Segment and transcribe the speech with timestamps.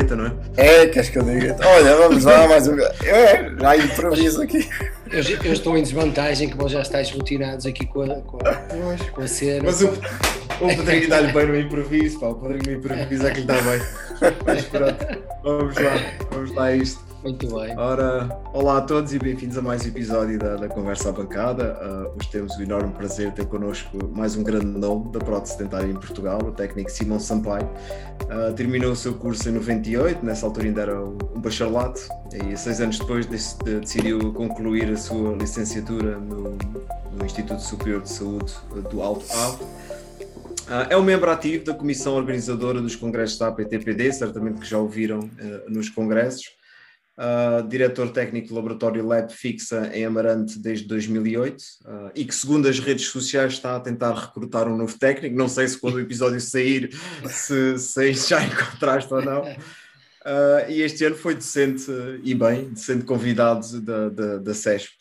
[0.00, 0.32] feita, não é?
[0.56, 1.56] É, queres que eu diga?
[1.64, 2.78] Olha, vamos lá, mais um.
[2.78, 4.68] É, já improviso aqui.
[5.10, 9.10] Eu, eu, estou em desvantagem, que vós já estáis rotinados aqui com a, com a,
[9.12, 9.64] com a cena.
[9.64, 12.28] Mas o, o Pedrinho dá-lhe bem no improviso, pá.
[12.28, 13.80] O Pedrinho no improviso é que lhe dá bem.
[14.46, 15.06] Mas pronto,
[15.42, 15.92] vamos lá,
[16.30, 17.09] vamos lá a isto.
[17.22, 17.76] Muito bem.
[17.76, 21.78] Ora, olá a todos e bem-vindos a mais um episódio da, da Conversa à Bancada.
[21.78, 25.58] Uh, hoje temos o enorme prazer de ter connosco mais um grande nome da prótese
[25.58, 27.68] dentária em Portugal, o técnico Simão Sampaio.
[28.22, 32.00] Uh, terminou o seu curso em 98, nessa altura ainda era um bacharelato,
[32.32, 36.56] e seis anos depois decidiu concluir a sua licenciatura no,
[37.12, 38.54] no Instituto Superior de Saúde
[38.90, 39.62] do Alto Ave.
[39.62, 44.78] Uh, é um membro ativo da comissão organizadora dos congressos da APTPD, certamente que já
[44.78, 46.58] ouviram uh, nos congressos
[47.20, 52.66] uh, diretor técnico do laboratório Lab Fixa em Amarante desde 2008 uh, e que, segundo
[52.66, 55.36] as redes sociais, está a tentar recrutar um novo técnico.
[55.36, 56.90] Não sei se quando o episódio sair,
[57.26, 59.42] se, se já encontraste ou não.
[59.42, 61.86] Uh, e este ano foi decente
[62.22, 64.98] e bem, decente convidado da, da, da CESP.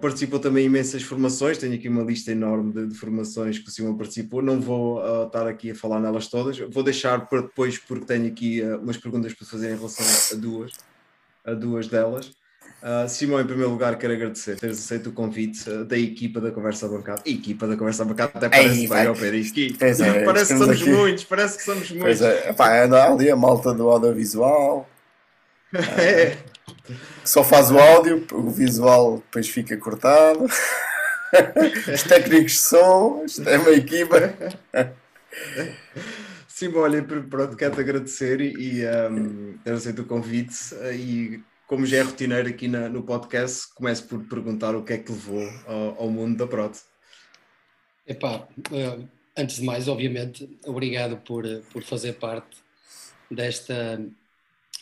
[0.00, 3.70] Participou também em imensas formações, tenho aqui uma lista enorme de, de formações que o
[3.70, 8.06] Simão participou, não vou estar aqui a falar nelas todas, vou deixar para depois porque
[8.06, 10.72] tenho aqui umas perguntas para fazer em relação a duas
[11.46, 12.32] a duas delas.
[12.82, 16.50] Uh, Simão, em primeiro lugar, quero agradecer teres aceito o convite uh, da equipa da
[16.50, 17.22] Conversa Bancada.
[17.24, 20.04] Equipa da Conversa Bancada até parece Ei, bem, ó Pedro.
[20.04, 20.90] É, parece que somos aqui.
[20.90, 22.20] muitos, parece que somos muitos.
[22.20, 24.88] Pois é, pá, anda ali a malta do audiovisual.
[25.98, 26.36] é.
[27.24, 30.46] Só faz o áudio, o visual depois fica cortado.
[31.92, 34.32] Os técnicos de som, isto é uma equipa.
[36.56, 40.54] Sim, olha, pronto, quero-te agradecer e, um, ter aceito o convite
[40.94, 44.96] e como já é rotineiro aqui na, no podcast, começo por perguntar o que é
[44.96, 46.84] que levou ao, ao mundo da prótese.
[48.06, 48.98] Epá, eh,
[49.36, 52.56] antes de mais, obviamente, obrigado por, por fazer parte
[53.30, 54.02] desta,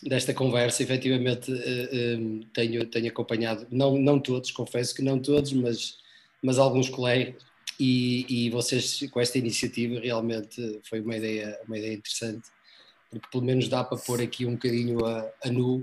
[0.01, 0.81] desta conversa.
[0.81, 2.19] Efetivamente, eh, eh,
[2.55, 5.99] tenho, tenho acompanhado, não, não todos, confesso que não todos, mas,
[6.41, 7.43] mas alguns colegas,
[7.79, 12.49] e, e, vocês com esta iniciativa realmente foi uma ideia, uma ideia interessante,
[13.11, 15.83] porque pelo menos dá para pôr aqui um bocadinho a, a nu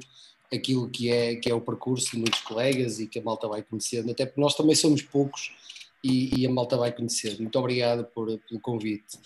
[0.54, 3.64] aquilo que é, que é o percurso de muitos colegas e que a malta vai
[3.64, 5.52] conhecendo, até porque nós também somos poucos
[6.04, 7.40] e, e a malta vai conhecer.
[7.40, 9.18] Muito obrigado por, pelo convite.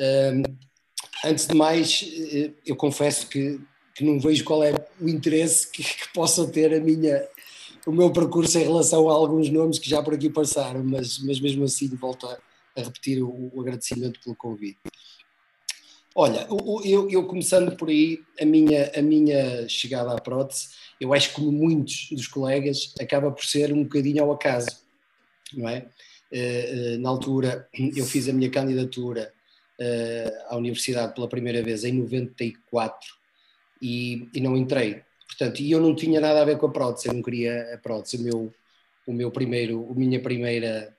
[0.00, 0.42] Um,
[1.24, 3.60] antes de mais, eh, eu confesso que,
[3.94, 7.26] que não vejo qual é o interesse que, que possa ter a minha,
[7.88, 11.40] o meu percurso em relação a alguns nomes que já por aqui passaram, mas, mas
[11.40, 12.38] mesmo assim volto a,
[12.76, 14.78] a repetir o, o, agradecimento pelo convite.
[16.14, 16.46] Olha,
[16.84, 20.68] eu, eu, começando por aí, a minha, a minha chegada à prótese,
[21.00, 24.82] eu acho que como muitos dos colegas, acaba por ser um bocadinho ao acaso,
[25.54, 25.86] não é?
[26.30, 29.32] Eh, eh, na altura, eu fiz a minha candidatura
[29.80, 32.98] eh, à universidade pela primeira vez em 94
[33.80, 37.08] e, e não entrei Portanto, e eu não tinha nada a ver com a prótese,
[37.08, 38.16] eu não queria a prótese.
[38.16, 38.54] O meu,
[39.06, 40.96] o meu primeiro, a minha primeira,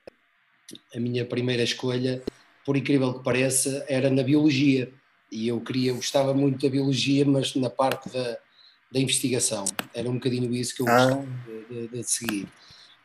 [0.94, 2.22] a minha primeira escolha,
[2.64, 4.90] por incrível que pareça, era na biologia.
[5.30, 8.38] E eu queria, eu gostava muito da biologia, mas na parte da,
[8.90, 9.64] da investigação.
[9.92, 10.96] Era um bocadinho isso que eu ah.
[10.96, 12.48] gostava de, de, de seguir.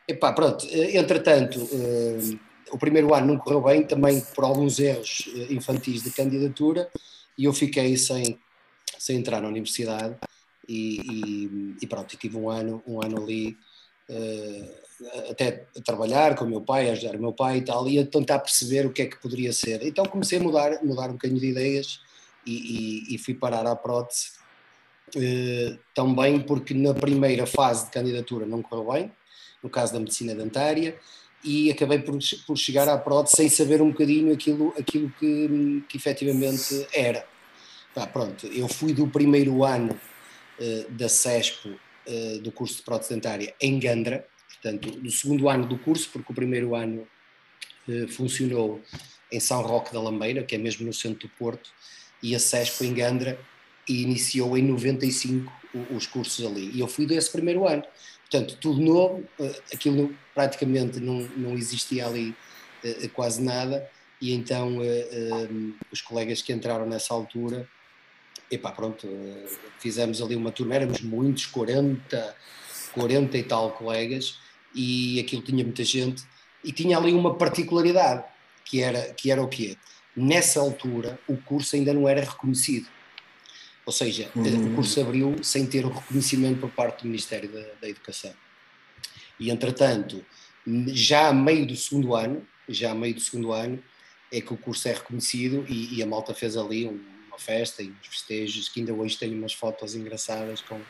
[0.08, 2.38] Epá, pronto, entretanto, uh,
[2.70, 6.88] o primeiro ano não correu bem, também por alguns erros eh, infantis de candidatura,
[7.36, 8.38] e eu fiquei sem,
[8.98, 10.16] sem entrar na universidade
[10.68, 13.56] e, e, e pronto, tive um ano, um ano ali
[14.10, 14.86] uh,
[15.30, 17.98] até a trabalhar com o meu pai, a ajudar o meu pai e tal, e
[17.98, 19.82] a tentar perceber o que é que poderia ser.
[19.82, 22.00] Então comecei a mudar, mudar um bocadinho de ideias
[22.46, 24.30] e, e fui parar à prótese
[25.14, 29.12] uh, também porque na primeira fase de candidatura não correu bem,
[29.62, 30.96] no caso da medicina dentária,
[31.44, 35.96] e acabei por, por chegar à prótese sem saber um bocadinho aquilo, aquilo que, que
[35.96, 37.26] efetivamente era.
[37.94, 39.98] Tá, pronto, eu fui do primeiro ano
[40.90, 45.76] da CESPO eh, do curso de prótese dentária em Gandra, portanto, do segundo ano do
[45.76, 47.04] curso, porque o primeiro ano
[47.88, 48.80] eh, funcionou
[49.32, 51.68] em São Roque da Lambeira, que é mesmo no centro do Porto,
[52.22, 53.36] e a CESPO em Gandra
[53.88, 55.52] e iniciou em 95
[55.90, 56.70] os cursos ali.
[56.72, 57.82] E eu fui desse primeiro ano.
[58.30, 59.28] Portanto, tudo novo,
[59.72, 62.34] aquilo praticamente não, não existia ali
[63.12, 63.88] quase nada,
[64.20, 64.78] e então
[65.92, 67.68] os colegas que entraram nessa altura
[68.50, 69.08] epá, pronto,
[69.78, 72.36] fizemos ali uma turma, éramos muitos, 40,
[72.92, 74.38] 40 e tal colegas,
[74.74, 76.22] e aquilo tinha muita gente,
[76.62, 78.24] e tinha ali uma particularidade,
[78.64, 79.76] que era, que era o quê?
[80.16, 82.88] Nessa altura, o curso ainda não era reconhecido.
[83.84, 84.72] Ou seja, uhum.
[84.72, 88.32] o curso abriu sem ter o reconhecimento por parte do Ministério da, da Educação.
[89.38, 90.24] E, entretanto,
[90.88, 93.80] já a meio do segundo ano, já a meio do segundo ano,
[94.32, 97.00] é que o curso é reconhecido e, e a malta fez ali um,
[97.36, 100.80] uma festa e uns festejos, que ainda hoje tenho umas fotos engraçadas com,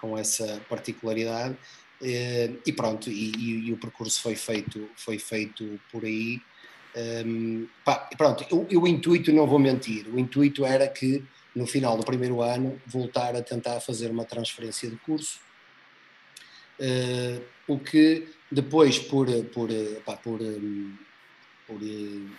[0.00, 1.56] com essa particularidade.
[2.00, 6.40] E pronto, e, e, e o percurso foi feito, foi feito por aí.
[7.26, 11.22] Um, pá, pronto, o, o intuito, não vou mentir, o intuito era que
[11.54, 15.38] no final do primeiro ano voltar a tentar fazer uma transferência de curso,
[16.80, 19.68] uh, o que depois, por, por,
[20.06, 20.96] pá, por, um,
[21.66, 22.30] por uh,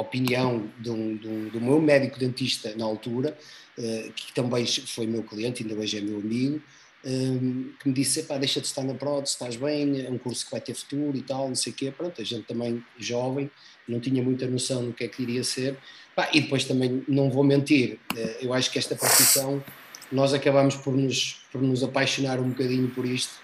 [0.00, 3.36] opinião de um, de um, do meu médico dentista na altura,
[3.78, 6.62] uh, que também foi meu cliente, ainda hoje é meu amigo,
[7.04, 10.44] um, que me disse, pá, deixa de estar na prótese, estás bem, é um curso
[10.44, 13.50] que vai ter futuro e tal, não sei o quê, pronto, a gente também jovem,
[13.86, 15.76] não tinha muita noção do que é que iria ser,
[16.14, 19.62] pá, e depois também, não vou mentir, eh, eu acho que esta profissão,
[20.10, 23.34] nós acabamos por nos, por nos apaixonar um bocadinho por isto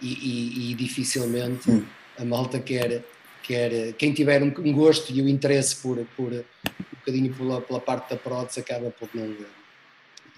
[0.00, 1.84] e, e, e dificilmente hum.
[2.18, 3.04] a malta quer,
[3.42, 7.80] quer, quem tiver um, gosto e o um interesse por, por um bocadinho pela, pela
[7.80, 9.34] parte da prótese acaba por não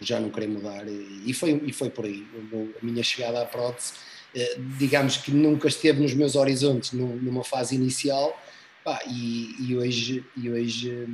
[0.01, 2.27] já não querer mudar e foi, e foi por aí.
[2.53, 3.93] A minha chegada à prótese,
[4.35, 8.37] eh, digamos que nunca esteve nos meus horizontes numa fase inicial
[8.83, 11.09] pá, e, e, hoje, e, hoje,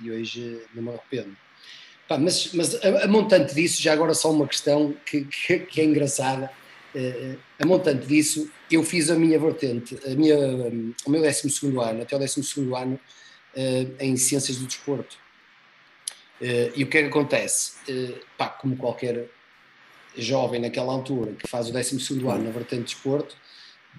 [0.00, 1.36] e hoje não me arrependo.
[2.08, 5.80] Pá, mas mas a, a, montante disso, já agora só uma questão que, que, que
[5.80, 6.50] é engraçada.
[6.94, 10.36] Uh, a montante disso, eu fiz a minha vertente, a minha,
[11.04, 12.40] o meu 12 ano, até o 12
[12.74, 13.00] ano,
[13.56, 15.22] uh, em Ciências do Desporto.
[16.76, 17.72] E o que é que acontece?
[18.36, 19.30] Pá, como qualquer
[20.16, 21.96] jovem naquela altura que faz o 12
[22.28, 23.36] ano na vertente de desporto,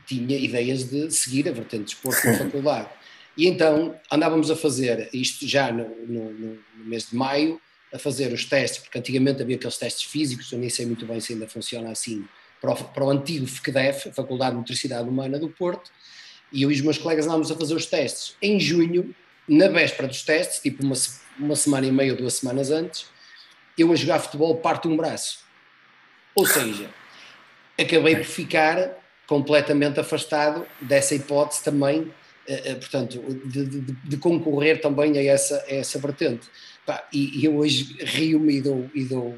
[0.05, 2.89] tinha ideias de seguir a vertente de desporto na faculdade.
[3.37, 7.59] E então andávamos a fazer, isto já no, no, no, mês de maio,
[7.93, 11.19] a fazer os testes, porque antigamente havia aqueles testes físicos, eu nem sei muito bem
[11.19, 12.25] se ainda funciona assim,
[12.65, 15.91] para o, para o antigo FECDEF, Faculdade de Nutricidade Humana do Porto,
[16.51, 18.35] e eu e os meus colegas andávamos a fazer os testes.
[18.41, 19.13] Em junho,
[19.47, 20.95] na véspera dos testes, tipo uma,
[21.37, 23.07] uma semana e meia ou duas semanas antes,
[23.77, 25.39] eu a jogar futebol parto um braço.
[26.33, 26.89] Ou seja,
[27.79, 28.97] acabei por ficar
[29.27, 32.11] completamente afastado dessa hipótese também,
[32.47, 36.47] eh, eh, portanto, de, de, de, concorrer também a essa, a essa vertente.
[37.11, 39.37] E, eu hoje rio-me e dou, e, dou,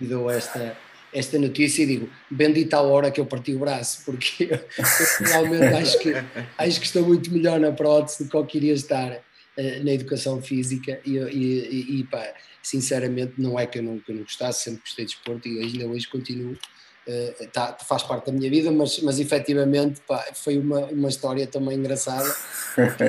[0.00, 0.76] e dou esta,
[1.12, 4.60] esta notícia e digo, bendita a hora que eu parti o braço, porque eu,
[5.26, 6.12] realmente acho que,
[6.56, 10.40] acho que estou muito melhor na prótese do que eu queria estar uh, na educação
[10.40, 14.64] física e, e, e, pá, sinceramente não é que eu não, que eu não gostasse,
[14.64, 18.70] sempre gostei de esporte e ainda hoje continuo, uh, tá, faz parte da minha vida,
[18.70, 22.32] mas, mas efetivamente pá, foi uma, uma história também engraçada,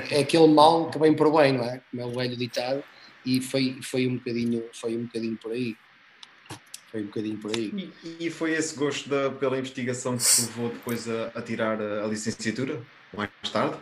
[0.09, 1.81] é aquele mal que vem por bem, não é?
[1.91, 2.83] Como é o velho ditado,
[3.25, 5.75] e foi, foi, um, bocadinho, foi um bocadinho por aí.
[6.91, 7.91] Foi um bocadinho por aí.
[8.03, 11.81] E, e foi esse gosto da, pela investigação que te levou depois a, a tirar
[11.81, 12.81] a, a licenciatura,
[13.13, 13.77] mais tarde?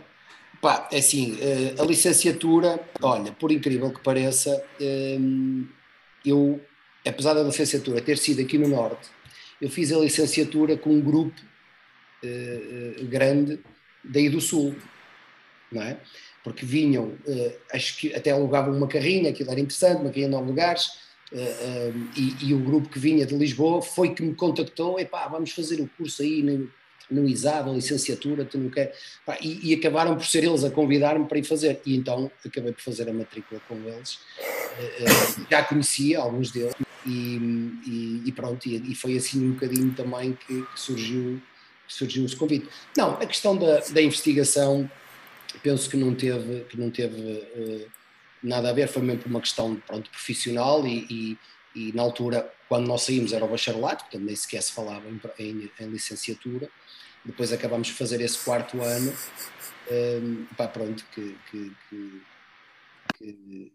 [0.62, 5.64] Pá, é assim, eh, a licenciatura, olha, por incrível que pareça, ehm,
[6.26, 6.60] eu,
[7.08, 9.10] apesar da licenciatura ter sido aqui no Norte,
[9.62, 11.40] eu fiz a licenciatura com um grupo
[12.24, 13.60] eh, eh, grande
[14.04, 14.76] daí do Sul,
[15.72, 15.98] não é?
[16.44, 17.18] Porque vinham,
[17.74, 22.48] acho que até alugavam uma carrinha, aquilo era interessante, uma carrinha em nove lugares, e,
[22.48, 25.90] e, o grupo que vinha de Lisboa foi que me contactou, epá, vamos fazer o
[25.98, 26.70] curso aí no,
[27.10, 28.96] no ISAB, a licenciatura, tu não quer,
[29.42, 32.82] e, e, acabaram por ser eles a convidar-me para ir fazer, e então acabei por
[32.82, 36.74] fazer a matrícula com eles, uh, já conhecia alguns deles,
[37.06, 37.38] e,
[37.86, 41.42] e, e pronto, e, foi assim um bocadinho também que, que surgiu,
[41.88, 42.68] que surgiu esse convite.
[42.96, 44.90] Não, a questão da, da investigação,
[45.64, 47.88] penso que não teve, que não teve
[48.42, 51.38] nada a ver, foi mesmo por uma questão pronto, profissional e,
[51.76, 55.20] e, na altura, quando nós saímos, era o bacharelato, portanto nem sequer se falava em,
[55.40, 56.70] em, em licenciatura,
[57.24, 59.14] depois acabamos de fazer esse quarto ano,
[59.92, 62.22] um, pá, pronto, que, que, que,
[63.18, 63.74] que,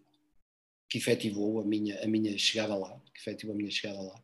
[0.89, 4.21] que efetivou a minha, a minha chegada lá, que efetivou a minha chegada lá.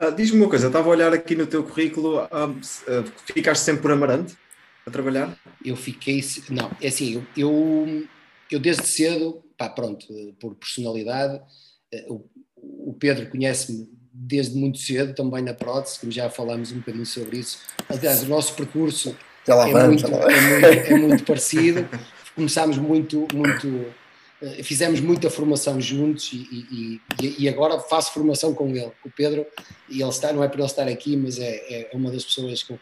[0.00, 3.90] Uh, Diz-me uma coisa, estava a olhar aqui no teu currículo, uh, ficaste sempre por
[3.90, 4.36] Amarante
[4.88, 5.38] a trabalhar?
[5.64, 8.08] Eu fiquei, não, é assim, eu, eu,
[8.50, 10.06] eu desde cedo, pá, pronto,
[10.40, 11.40] por personalidade,
[11.92, 12.24] eh, o,
[12.56, 17.38] o Pedro conhece-me desde muito cedo, também na prótese, como já falámos um bocadinho sobre
[17.38, 17.60] isso.
[17.88, 19.16] Aliás, o nosso percurso
[19.46, 21.88] é, muito, é, muito, é muito parecido.
[22.34, 23.86] Começámos muito, muito,
[24.42, 29.12] eh, fizemos muita formação juntos e, e, e, agora faço formação com ele, com o
[29.12, 29.46] Pedro,
[29.88, 32.62] e ele está, não é por ele estar aqui, mas é, é uma das pessoas
[32.62, 32.78] que eu,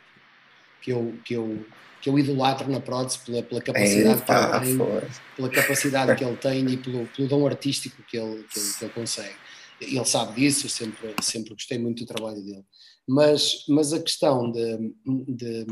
[1.25, 1.65] que eu,
[2.07, 6.17] que eu, eu idolatro na prótese pela, pela capacidade Eita, que ele tem, pela capacidade
[6.17, 9.37] que ele tem e pelo, pelo dom artístico que ele, que ele, que ele consegue
[9.81, 12.65] ele sabe disso, sempre, sempre gostei muito do trabalho dele.
[13.07, 14.95] Mas, mas a questão de,
[15.29, 15.67] de,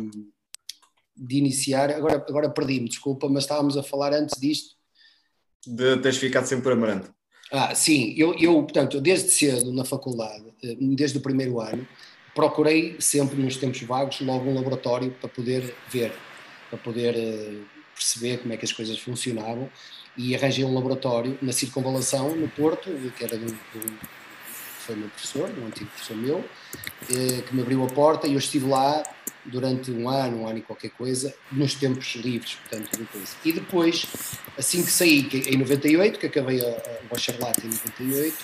[1.16, 4.74] de iniciar, agora, agora perdi-me, desculpa, mas estávamos a falar antes disto.
[5.66, 7.10] de teres ficado sempre amarante.
[7.50, 11.86] Ah, sim, eu, eu, portanto, desde cedo na faculdade, eh, desde o primeiro ano,
[12.34, 16.12] procurei sempre nos tempos vagos logo um laboratório para poder ver,
[16.68, 17.64] para poder uh,
[17.94, 19.70] perceber como é que as coisas funcionavam
[20.16, 23.56] e arranjei um laboratório na circunvalação no Porto, que era de um,
[24.80, 28.38] foi meu professor, um antigo professor meu, uh, que me abriu a porta e eu
[28.38, 29.02] estive lá
[29.44, 33.36] durante um ano, um ano e qualquer coisa, nos tempos livres, portanto, depois.
[33.44, 34.06] E depois,
[34.58, 38.36] assim que saí, em 98, que acabei o bacharelato em 98,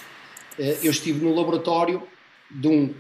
[0.59, 2.07] eh, eu estive no laboratório
[2.51, 2.95] de um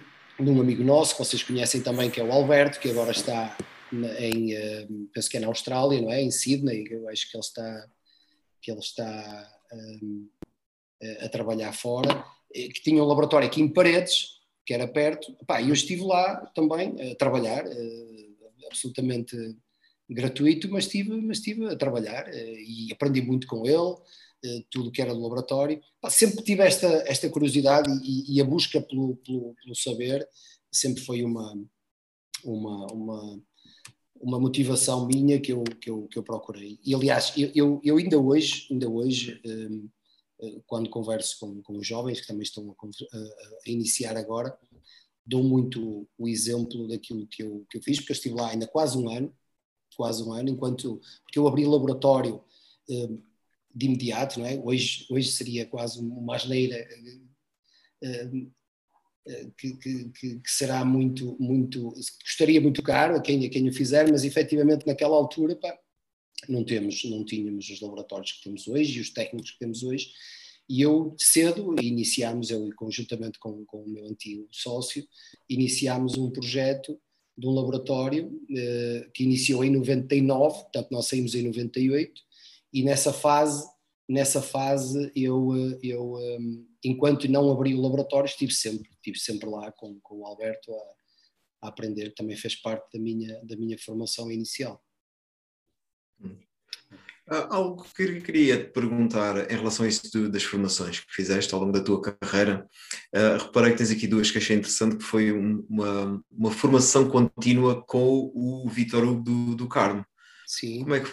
[0.44, 3.56] de um amigo nosso, que vocês conhecem também, que é o Alberto, que agora está
[3.92, 6.22] em, eh, penso que é na Austrália, não é?
[6.22, 7.88] Em Sydney, eu acho que ele está,
[8.62, 10.28] que ele está um,
[11.02, 15.36] eh, a trabalhar fora, eh, que tinha um laboratório aqui em Paredes, que era perto,
[15.60, 17.64] e eu estive lá também a trabalhar,
[18.66, 19.36] absolutamente
[20.08, 24.00] gratuito, mas estive, mas estive a trabalhar e aprendi muito com ele, eh,
[24.70, 25.80] tudo que era do laboratório.
[26.08, 30.26] Sempre tive esta, esta curiosidade e, e a busca pelo, pelo, pelo, saber
[30.72, 31.52] sempre foi uma,
[32.44, 33.42] uma, uma,
[34.20, 36.78] uma motivação minha que eu, que eu, que eu procurei.
[36.84, 39.88] E aliás, eu, eu ainda hoje, ainda hoje um,
[40.42, 44.56] eh, quando converso com, com os jovens que também estão a, a, iniciar agora,
[45.24, 48.66] dou muito o exemplo daquilo que eu, que eu fiz, porque eu estive lá ainda
[48.66, 49.34] quase um ano,
[49.96, 52.42] quase um ano, enquanto, porque eu abri laboratório
[52.88, 53.22] um,
[53.74, 54.58] de imediato, não é?
[54.58, 56.86] Hoje, hoje seria quase uma asneira
[58.04, 58.52] uh,
[59.56, 64.10] que, que, que, será muito, muito, custaria muito caro a quem, a quem o fizer,
[64.10, 65.78] mas efetivamente naquela altura, pá,
[66.48, 70.10] não temos, não tínhamos os laboratórios que temos hoje e os técnicos que temos hoje,
[70.68, 75.06] e eu cedo iniciámos, eu conjuntamente com, com o meu antigo sócio,
[75.48, 76.98] iniciámos um projeto
[77.36, 78.30] de um laboratório
[79.14, 82.22] que iniciou em 99, portanto nós saímos em 98,
[82.72, 83.68] e nessa fase,
[84.08, 85.50] nessa fase eu,
[85.82, 90.26] eu hum, enquanto não abri o laboratório, estive sempre, estive sempre lá com, com o
[90.26, 94.82] Alberto a, a aprender, também fez parte da minha, da minha formação inicial.
[96.22, 96.36] Hum.
[97.26, 101.72] algo que queria te perguntar em relação a isso das formações que fizeste ao longo
[101.72, 102.68] da tua carreira,
[103.14, 107.08] uh, reparei que tens aqui duas que achei interessante, que foi um, uma, uma formação
[107.08, 110.04] contínua com o Vitor Hugo do, do Carmo.
[110.46, 110.80] Sim.
[110.80, 111.10] Como é que,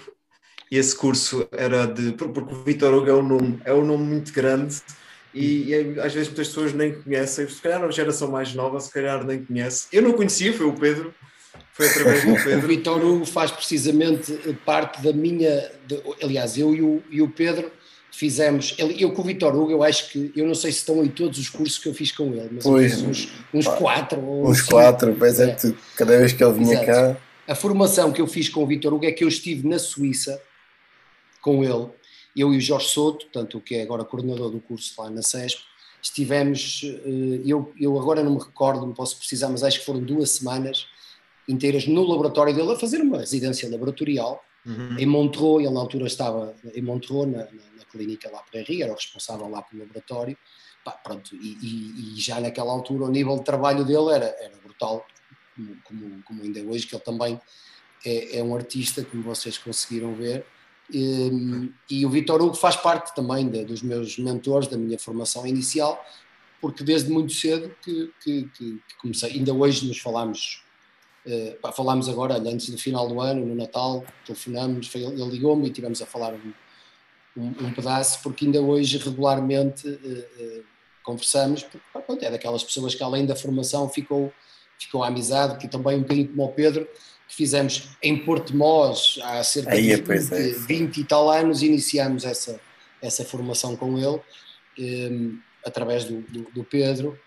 [0.71, 2.13] e esse curso era de.
[2.13, 4.81] Porque o Vitor Hugo é um nome, é um nome muito grande
[5.37, 8.91] e, e, às vezes muitas pessoas nem conhecem, se calhar a geração mais nova, se
[8.91, 9.87] calhar nem conhece.
[9.91, 11.13] Eu não conhecia, foi o Pedro,
[11.73, 12.65] foi através do Pedro.
[12.65, 14.33] O Vitor Hugo faz precisamente
[14.65, 15.71] parte da minha.
[15.85, 17.71] De, aliás, eu e o, e o Pedro
[18.11, 18.75] fizemos.
[18.79, 20.31] Eu com o Vitor Hugo, eu acho que.
[20.35, 22.63] Eu não sei se estão aí todos os cursos que eu fiz com ele, mas
[22.63, 24.19] pois, uns, uns pá, quatro.
[24.19, 26.85] Uns cinco, quatro, pois é, é que cada vez que ele vinha Exato.
[26.87, 27.17] cá.
[27.47, 30.41] A formação que eu fiz com o Vitor Hugo é que eu estive na Suíça
[31.47, 31.89] com ele,
[32.35, 35.21] eu e o Jorge Soto, tanto o que é agora coordenador do curso lá na
[35.21, 35.61] CESP,
[36.01, 40.01] estivemos, eh, eu, eu agora não me recordo, não posso precisar, mas acho que foram
[40.01, 40.87] duas semanas
[41.47, 44.97] inteiras no laboratório dele a fazer uma residência laboratorial uhum.
[44.99, 48.83] em Montreux, ele na altura estava em Montreux, na, na, na clínica lá para Henri,
[48.83, 50.37] era o responsável lá pelo laboratório,
[50.83, 54.57] Pá, pronto, e, e, e, já naquela altura o nível de trabalho dele era, era
[54.61, 55.05] brutal,
[55.55, 57.39] como, como, como ainda hoje, que ele também
[58.05, 60.45] é, é um artista, como vocês conseguiram ver,
[60.91, 65.45] e, e o Vitor Hugo faz parte também de, dos meus mentores, da minha formação
[65.45, 66.03] inicial,
[66.61, 70.63] porque desde muito cedo que, que, que, que comecei, ainda hoje nos falamos,
[71.61, 75.71] pá, falámos agora, antes do final do ano, no Natal, telefonamos, foi, ele ligou-me e
[75.71, 76.53] tivemos a falar um,
[77.37, 80.63] um, um, pedaço, porque ainda hoje regularmente uh, uh,
[81.03, 84.33] conversamos, porque pronto, é daquelas pessoas que além da formação ficou,
[84.79, 86.87] ficou a amizade, que também um bocadinho como o Pedro,
[87.27, 92.23] que fizemos em Portimós há cerca Aí, de 20, é, 20 e tal anos, iniciamos
[92.23, 92.59] essa,
[93.01, 94.19] essa formação com ele,
[94.79, 97.17] um, através do, do, do, Pedro.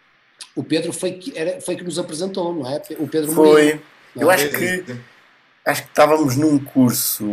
[0.56, 2.80] O Pedro foi que, era, foi que nos apresentou, não é?
[2.98, 3.46] O Pedro Foi.
[3.46, 3.82] Murilo,
[4.16, 4.34] Eu é?
[4.34, 4.84] acho que,
[5.66, 7.26] acho que estávamos num curso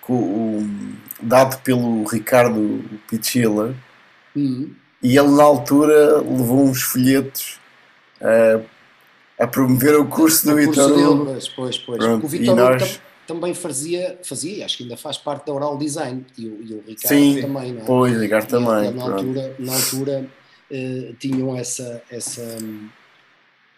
[0.00, 0.66] com,
[1.22, 3.74] dado pelo Ricardo Pichila
[4.34, 4.74] uhum.
[5.02, 7.60] e ele na altura levou uns folhetos
[8.20, 8.64] uh,
[9.38, 11.24] a promover o curso do Vitor Hugo.
[11.26, 11.98] Pois, pois, pois.
[11.98, 13.00] Pronto, o Vitor nós...
[13.26, 16.82] também fazia, fazia, acho que ainda faz parte da Oral Design e o, e o
[16.86, 17.84] Ricardo Sim, também, não é?
[17.84, 18.90] Pois, o Ricardo também.
[18.90, 20.30] na altura, na altura
[20.70, 22.58] uh, tinham essa, essa,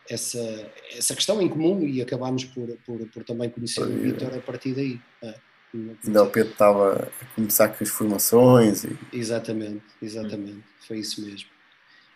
[0.08, 4.40] essa, essa questão em comum e acabámos por, por, por também conhecer o Vitor a
[4.40, 4.98] partir daí.
[5.22, 5.34] É.
[6.04, 8.82] Ainda o Pedro estava a começar com as formações.
[8.82, 8.96] E...
[9.12, 11.48] Exatamente, exatamente, foi isso mesmo.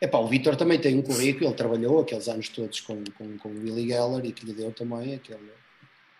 [0.00, 3.48] Epá, o Vitor também tem um currículo, ele trabalhou aqueles anos todos com, com, com
[3.48, 5.50] o Willy Geller e que lhe deu também aquele,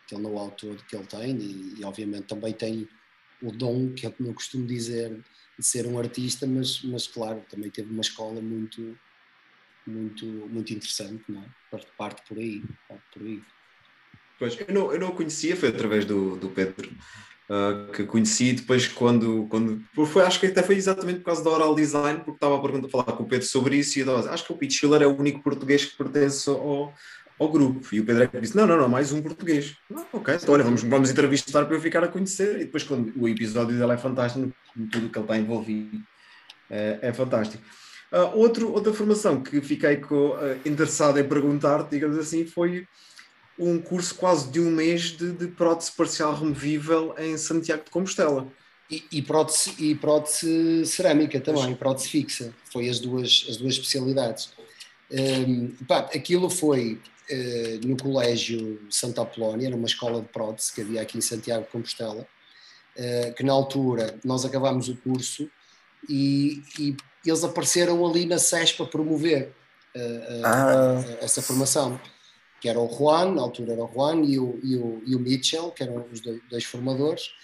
[0.04, 2.88] aquele know-how todo que ele tem e, e, obviamente também tem
[3.43, 5.21] o dom, que é como eu costumo dizer,
[5.59, 8.99] de ser um artista, mas, mas claro, também teve uma escola muito,
[9.87, 11.47] muito, muito interessante, não é?
[11.71, 13.43] Parte, parte por aí, parte por aí.
[14.38, 16.90] Pois, eu não, eu não o conhecia, foi através do, do Pedro,
[17.49, 21.51] uh, que conheci depois quando, quando foi, acho que até foi exatamente por causa da
[21.51, 24.45] Oral Design, porque estava a perguntar, falar com o Pedro sobre isso e eu acho
[24.45, 26.93] que o Pete Schiller é o único português que pertence ao,
[27.39, 27.87] ao grupo.
[27.93, 29.77] E o Pedro é que disse: Não, não, não, mais um português.
[29.95, 32.57] Ah, ok, então olha, vamos, vamos entrevistar para eu ficar a conhecer.
[32.57, 34.53] E depois, quando o episódio dele é fantástico,
[34.91, 36.01] tudo que ele está envolvido
[36.71, 37.63] é, é fantástico.
[38.13, 42.87] Uh, outro, outra formação que fiquei uh, interessado em perguntar, digamos assim, foi
[43.58, 48.46] um curso quase de um mês de, de prótese parcial removível em Santiago de Compostela.
[48.90, 54.50] E, e, prótese, e prótese cerâmica também, prótese fixa, foi as duas, as duas especialidades.
[55.11, 61.00] Um, pá, aquilo foi uh, no Colégio Santa Apolónia, numa escola de prótese que havia
[61.00, 62.26] aqui em Santiago de Compostela,
[62.96, 65.49] uh, que na altura nós acabámos o curso
[66.08, 69.54] e, e eles apareceram ali na SES para promover
[69.96, 71.04] uh, ah.
[71.23, 71.99] essa formação
[72.64, 75.21] que era o Juan, na altura era o Juan e o, e o, e o
[75.21, 77.35] Mitchell, que eram os dois, dois formadores.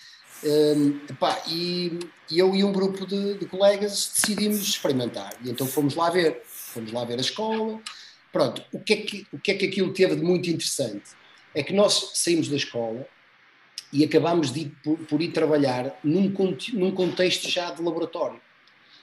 [0.43, 1.99] Um, epá, e,
[2.31, 5.35] e, eu e um grupo de, de, colegas decidimos experimentar.
[5.45, 6.41] E então fomos lá ver.
[6.47, 7.79] Fomos lá ver a escola.
[8.33, 11.11] Pronto, o que é que, o que, é que aquilo teve de muito interessante?
[11.55, 13.07] É que nós saímos da escola
[13.93, 16.33] e acabámos de ir, por, por ir trabalhar num,
[16.73, 18.41] num contexto já de laboratório.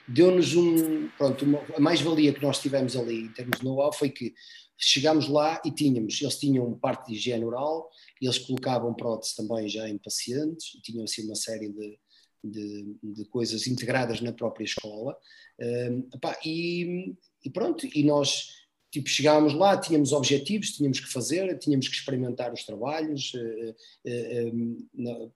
[0.07, 1.09] Deu-nos um.
[1.17, 4.33] Pronto, uma, a mais-valia que nós tivemos ali em termos de know-how foi que
[4.77, 7.89] chegámos lá e tínhamos, eles tinham parte de higiene oral,
[8.21, 11.99] eles colocavam prótese também já em pacientes, e tinham assim uma série de,
[12.43, 15.17] de, de coisas integradas na própria escola.
[15.59, 18.49] Um, epá, e, e, pronto, e nós
[18.91, 24.83] tipo, chegámos lá, tínhamos objetivos, tínhamos que fazer, tínhamos que experimentar os trabalhos, uh, uh,
[24.95, 25.33] uh,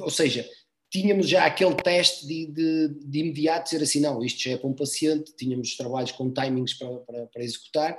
[0.00, 0.48] ou seja,
[0.92, 4.68] tínhamos já aquele teste de, de, de, imediato dizer assim, não, isto já é para
[4.68, 7.96] um paciente, tínhamos trabalhos com timings para, para, para executar,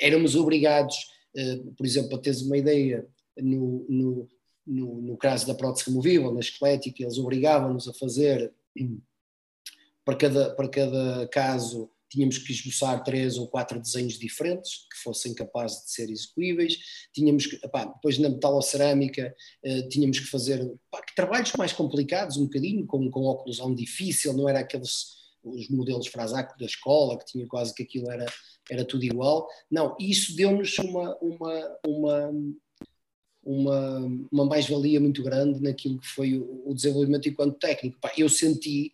[0.00, 0.96] éramos obrigados,
[1.36, 3.04] uh, por exemplo, para teres uma ideia,
[3.36, 4.28] no, no,
[4.64, 8.54] no, no caso da prótese removível, na esquelética, eles obrigavam-nos a fazer,
[10.04, 15.34] para cada, para cada caso, tínhamos que esboçar três ou quatro desenhos diferentes que fossem
[15.34, 16.78] capazes de ser execuíveis,
[17.12, 22.44] tínhamos que, epá, depois na metalocerâmica uh, tínhamos que fazer epá, trabalhos mais complicados um
[22.44, 25.16] bocadinho, com, com oclusão difícil, não era aqueles
[25.46, 28.26] os modelos Frasaco da escola, que tinha quase que aquilo era,
[28.70, 29.46] era tudo igual.
[29.70, 32.32] Não, isso deu-nos uma, uma, uma,
[33.44, 37.98] uma, uma mais-valia muito grande naquilo que foi o, o desenvolvimento enquanto técnico.
[38.18, 38.92] eu senti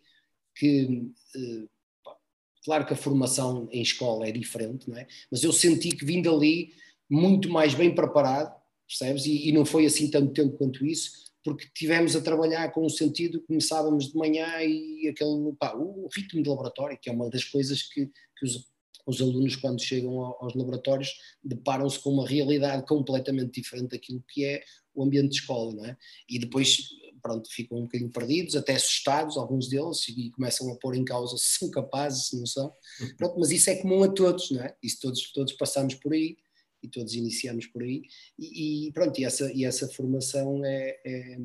[0.54, 1.68] que uh,
[2.64, 5.06] Claro que a formação em escola é diferente, não é?
[5.30, 6.72] Mas eu senti que vim dali
[7.10, 8.54] muito mais bem preparado,
[8.86, 9.26] percebes?
[9.26, 11.10] E, e não foi assim tanto tempo quanto isso,
[11.44, 16.42] porque tivemos a trabalhar com o sentido, começávamos de manhã e aquele, pá, o ritmo
[16.42, 18.70] de laboratório, que é uma das coisas que, que os,
[19.06, 21.10] os alunos, quando chegam aos laboratórios,
[21.42, 24.62] deparam-se com uma realidade completamente diferente daquilo que é
[24.94, 25.96] o ambiente de escola, não é?
[26.28, 26.78] E depois
[27.22, 31.36] pronto, ficam um bocadinho perdidos, até assustados, alguns deles, e começam a pôr em causa
[31.38, 32.72] se são capazes, se não são.
[33.00, 33.16] Uhum.
[33.16, 34.74] Pronto, mas isso é comum a todos, não é?
[34.82, 36.36] Isso todos, todos passamos por aí
[36.82, 38.02] e todos iniciamos por aí.
[38.38, 41.36] E, e pronto, e essa, e essa formação é, é,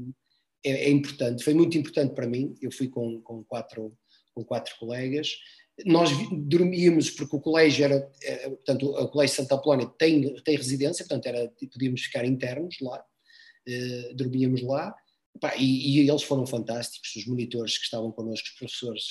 [0.65, 2.55] é, é, importante, foi muito importante para mim.
[2.59, 3.95] Eu fui com, com, quatro,
[4.33, 5.37] com quatro colegas.
[5.85, 11.05] Nós dormíamos, porque o colégio era, era portanto, o Colégio Santa Apolónia tem, tem residência,
[11.05, 14.95] portanto, era, podíamos ficar internos lá, uh, dormíamos lá
[15.39, 19.03] Pá, e, e, eles foram fantásticos, os monitores que estavam connosco, os professores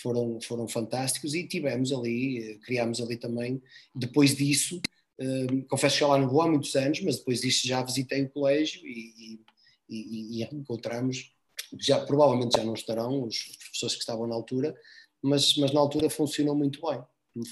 [0.00, 3.62] foram, foram fantásticos e tivemos ali, eh, criámos ali também,
[3.94, 4.80] depois disso,
[5.18, 8.24] um, confesso que já lá não vou há muitos anos, mas depois disso já visitei
[8.24, 9.40] o colégio e,
[9.88, 11.32] e, e encontramos,
[11.80, 14.74] já, provavelmente já não estarão os professores que estavam na altura,
[15.22, 17.02] mas, mas na altura funcionou muito bem,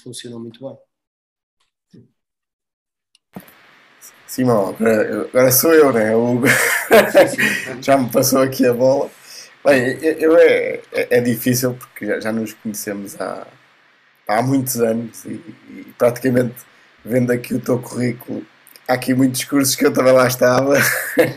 [0.03, 0.77] funcionou muito bem.
[4.27, 6.15] Simão, agora, sou eu, né?
[6.15, 6.39] O
[7.81, 9.09] já me passou aqui a bola.
[9.63, 13.47] Bem, eu, é, é, é difícil porque já, já nos conhecemos há,
[14.27, 15.29] há muitos anos e,
[15.69, 16.55] e, praticamente
[17.03, 18.45] vendo aqui o teu currículo,
[18.87, 20.75] há aqui muitos cursos que eu também lá estava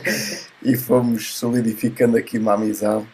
[0.62, 3.06] e fomos solidificando aqui uma amizade.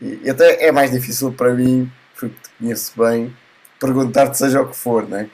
[0.00, 3.34] E, e, até é mais difícil para mim, porque te conheço bem,
[3.78, 5.28] perguntar-te seja o que for, né?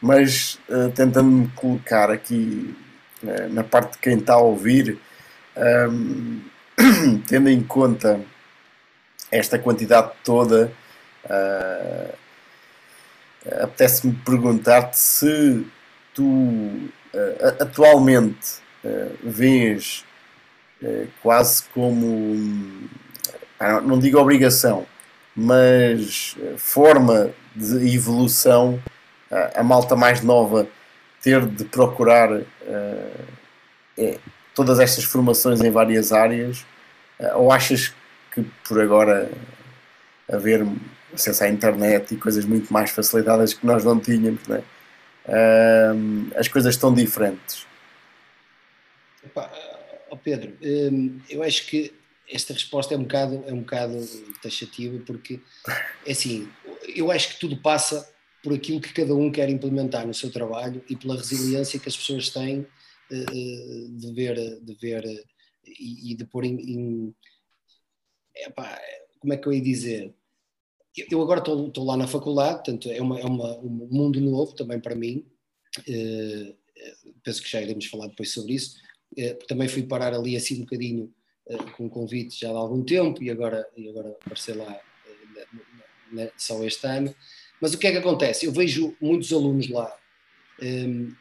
[0.00, 2.74] mas uh, tentando me colocar aqui
[3.22, 4.98] né, na parte de quem está a ouvir,
[5.58, 6.40] um,
[7.26, 8.20] tendo em conta
[9.30, 10.72] esta quantidade toda,
[11.24, 12.14] uh,
[13.62, 15.66] apetece-me perguntar-te se
[16.14, 16.90] tu uh,
[17.60, 20.04] atualmente uh, vês
[20.82, 22.88] uh, quase como,
[23.84, 24.86] não digo obrigação,
[25.34, 28.82] mas forma de evolução,
[29.54, 30.66] a, malta mais nova
[31.20, 32.40] ter de procurar
[33.96, 34.18] é,
[34.58, 36.66] todas estas formações em várias áreas,
[37.20, 37.94] uh, ou achas
[38.34, 39.30] que por agora
[40.28, 40.66] haver
[41.14, 44.64] acesso à internet e coisas muito mais facilitadas que nós não tínhamos, né?
[46.36, 47.66] As coisas estão diferentes?
[49.24, 49.50] Epá,
[50.10, 51.92] oh Pedro, hum, eu acho que
[52.30, 54.06] esta resposta é um bocado, é um bocado
[54.42, 55.40] taxativa, porque
[56.04, 56.48] é assim,
[56.94, 58.08] eu acho que tudo passa
[58.42, 61.96] por aquilo que cada um quer implementar no seu trabalho e pela resiliência que as
[61.96, 62.77] pessoas têm eh, eh,
[63.10, 65.04] de ver, de ver
[65.76, 66.56] e, de pôr em.
[66.60, 67.14] em
[68.36, 68.80] epá,
[69.18, 70.14] como é que eu ia dizer?
[71.10, 74.80] Eu agora estou, lá na faculdade, portanto é, uma, é uma, um mundo novo também
[74.80, 75.24] para mim.
[75.80, 76.56] Uh,
[77.22, 78.78] penso que já iremos falar depois sobre isso.
[79.16, 81.14] Uh, também fui parar ali assim um bocadinho
[81.46, 84.80] uh, com um convite já há algum tempo e agora, e agora aparecer lá
[86.36, 87.14] só este ano.
[87.60, 88.46] Mas o que é que acontece?
[88.46, 89.96] Eu vejo muitos alunos lá
[90.60, 91.16] um, ehm,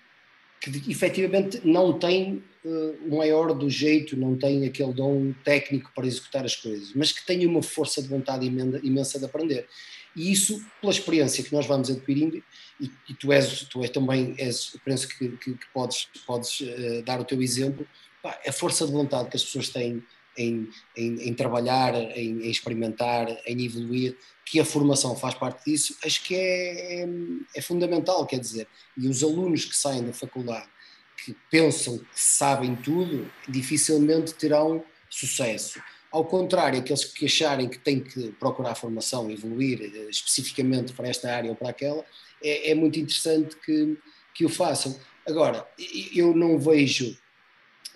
[0.59, 6.45] que efetivamente não têm uh, maior do jeito, não têm aquele dom técnico para executar
[6.45, 9.67] as coisas, mas que têm uma força de vontade imensa, imensa de aprender.
[10.15, 12.43] E isso, pela experiência que nós vamos adquirindo,
[12.81, 17.03] e, e tu, és, tu és também, és, penso que, que, que podes, podes uh,
[17.03, 17.87] dar o teu exemplo,
[18.21, 20.03] pá, a força de vontade que as pessoas têm
[20.37, 25.97] em, em, em trabalhar, em, em, experimentar, em evoluir, que a formação faz parte disso,
[26.05, 27.09] acho que é, é,
[27.55, 30.67] é, fundamental, quer dizer, e os alunos que saem da faculdade
[31.17, 35.81] que pensam que sabem tudo, dificilmente terão sucesso.
[36.11, 41.29] Ao contrário, aqueles que acharem que têm que procurar formação, evoluir eh, especificamente para esta
[41.29, 42.05] área ou para aquela,
[42.41, 43.97] é, é muito interessante que,
[44.33, 44.97] que o façam.
[45.27, 45.67] Agora,
[46.15, 47.17] eu não vejo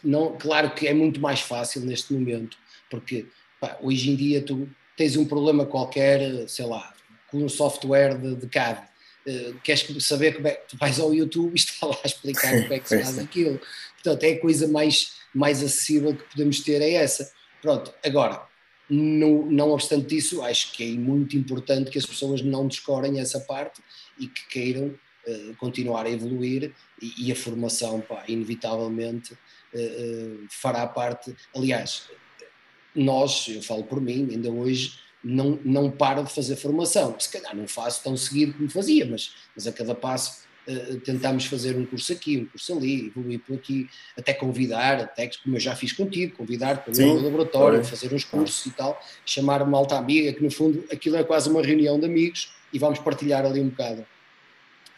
[0.04, 2.58] não, claro que é muito mais fácil neste momento,
[2.90, 3.26] porque
[3.60, 6.94] pá, hoje em dia tu tens um problema qualquer, sei lá,
[7.28, 8.82] com um software de, de CAD.
[9.26, 12.52] Uh, queres saber como é que tu vais ao YouTube e está lá a explicar
[12.62, 13.60] como é que se faz aquilo.
[13.94, 17.32] Portanto, é a coisa mais, mais acessível que podemos ter é essa.
[17.62, 18.42] Pronto, agora,
[18.90, 23.40] não, não obstante isso, acho que é muito importante que as pessoas não descorem essa
[23.40, 23.82] parte
[24.20, 29.38] e que queiram uh, continuar a evoluir e, e a formação, pá, inevitavelmente,
[30.50, 31.36] fará parte.
[31.56, 32.10] Aliás,
[32.96, 37.16] nós, eu falo por mim, ainda hoje não, não paro de fazer formação.
[37.20, 41.46] Se calhar não faço tão seguido como fazia, mas, mas a cada passo uh, tentamos
[41.46, 45.60] fazer um curso aqui, um curso ali, evoluir por aqui, até convidar, até como eu
[45.60, 49.78] já fiz contigo, convidar para o meu laboratório, fazer uns cursos e tal, chamar uma
[49.78, 53.46] alta amiga, que no fundo aquilo é quase uma reunião de amigos e vamos partilhar
[53.46, 54.06] ali um bocado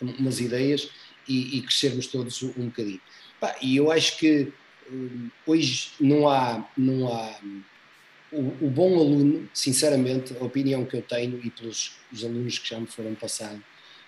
[0.02, 0.90] umas ideias
[1.28, 3.00] e, e crescermos todos um bocadinho.
[3.40, 4.52] Pá, e eu acho que
[5.46, 7.40] hoje não há, não há
[8.34, 12.70] o, o, bom aluno, sinceramente, a opinião que eu tenho e pelos os alunos que
[12.70, 13.62] já me foram passados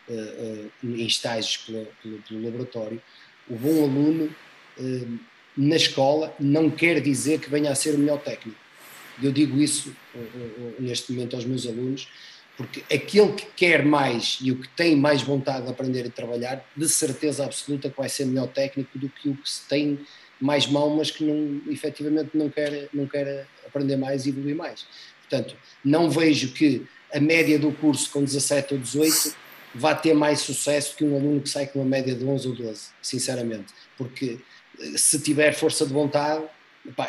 [0.10, 3.02] uh, uh, em estágios pelo, pelo, pelo, laboratório,
[3.48, 4.36] o bom aluno
[4.80, 5.20] uh,
[5.56, 8.60] na escola não quer dizer que venha a ser o melhor técnico.
[9.22, 9.96] Eu digo isso
[10.78, 12.10] neste momento aos meus alunos,
[12.58, 16.66] porque aquele que quer mais e o que tem mais vontade de aprender e trabalhar,
[16.76, 20.00] de certeza absoluta que vai ser melhor técnico do que o que se tem
[20.39, 24.86] mais mau, mas que não, efetivamente não quer, não quer aprender mais e evoluir mais.
[25.21, 29.36] Portanto, não vejo que a média do curso com 17 ou 18
[29.74, 32.56] vá ter mais sucesso que um aluno que sai com uma média de 11 ou
[32.56, 33.74] 12, sinceramente.
[33.98, 34.39] Porque
[34.80, 36.43] eh, se tiver força de vontade,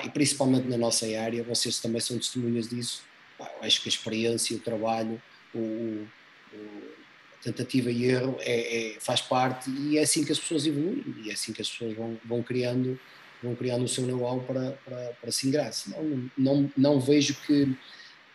[0.05, 3.03] e principalmente na nossa área, vocês também são testemunhas disso,
[3.61, 5.21] acho que a experiência, o trabalho,
[5.55, 6.09] o, o,
[7.53, 11.31] tentativa e erro é, é, faz parte e é assim que as pessoas evoluem e
[11.31, 12.99] é assim que as pessoas vão, vão criando
[13.43, 15.71] vão criando o seu know-how para, para, para se ingrar.
[15.87, 17.77] Não, não, não vejo que,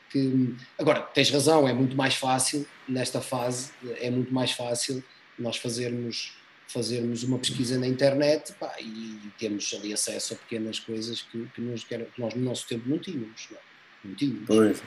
[0.09, 0.55] que.
[0.77, 5.03] Agora, tens razão, é muito mais fácil, nesta fase, é muito mais fácil
[5.37, 6.33] nós fazermos,
[6.67, 11.61] fazermos uma pesquisa na internet pá, e temos ali acesso a pequenas coisas que, que,
[11.61, 13.47] nos, que nós no nosso tempo não tínhamos.
[13.49, 13.57] Não,
[14.05, 14.45] não tínhamos.
[14.45, 14.81] Pois,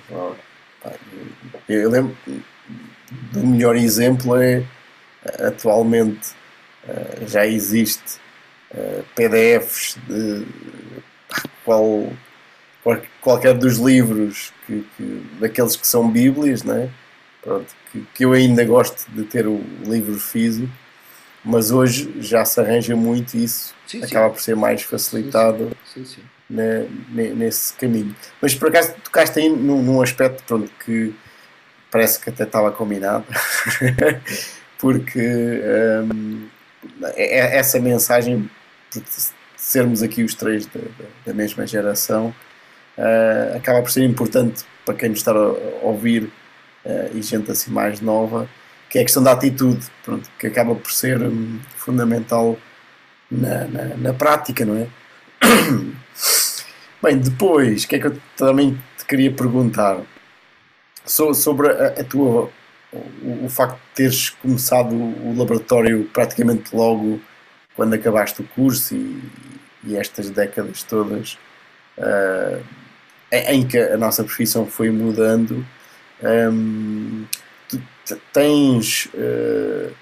[1.69, 2.17] eu lembro
[3.33, 4.65] do melhor exemplo é
[5.47, 6.31] atualmente
[6.89, 8.19] eh, já existe
[9.15, 10.45] PDFs de
[11.65, 12.13] qual,
[13.21, 16.91] qualquer dos livros que, que, daqueles que são Bíblias, né?
[17.43, 20.73] Pronto, que, que, eu ainda gosto de ter o livro físico,
[21.45, 24.35] mas hoje já se arranja muito isso, sim, acaba sim.
[24.35, 26.05] por ser mais facilitado sim,
[26.55, 28.15] né, nesse caminho.
[28.41, 31.15] Mas por acaso tocaste aí num, num aspecto pronto, que
[31.91, 33.25] parece que até estava combinado,
[34.79, 35.61] porque
[36.13, 36.47] hum,
[37.17, 38.49] é, é, essa mensagem
[39.57, 40.81] sermos aqui os três da,
[41.27, 42.35] da mesma geração,
[42.99, 46.25] uh, acaba por ser importante para quem nos está a ouvir
[46.85, 48.49] uh, e gente assim mais nova,
[48.91, 52.59] que é a questão da atitude, pronto, que acaba por ser um, fundamental
[53.31, 54.87] na, na, na, prática, não é?
[57.05, 60.01] Bem, depois, o que é que eu também te queria perguntar?
[61.05, 62.51] So, sobre a, a tua
[62.91, 67.21] o, o, facto de teres começado o laboratório praticamente logo
[67.77, 69.23] quando acabaste o curso e,
[69.85, 71.37] e estas décadas todas
[71.99, 72.65] uh,
[73.31, 75.63] em que a nossa profissão foi mudando,
[76.23, 77.27] um,
[77.69, 77.83] tu
[78.33, 79.93] tens uh,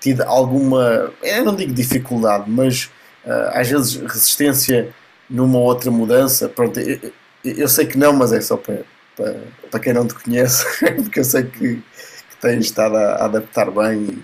[0.00, 2.86] tido alguma, eu não digo dificuldade, mas
[3.24, 4.92] uh, às vezes resistência
[5.32, 6.48] numa outra mudança.
[6.48, 7.12] Pronto, eu,
[7.44, 8.82] eu, sei que não, mas é só para,
[9.16, 9.40] para,
[9.70, 10.64] para quem não te conhece,
[11.02, 14.22] porque eu sei que, que tens estado a, a adaptar bem,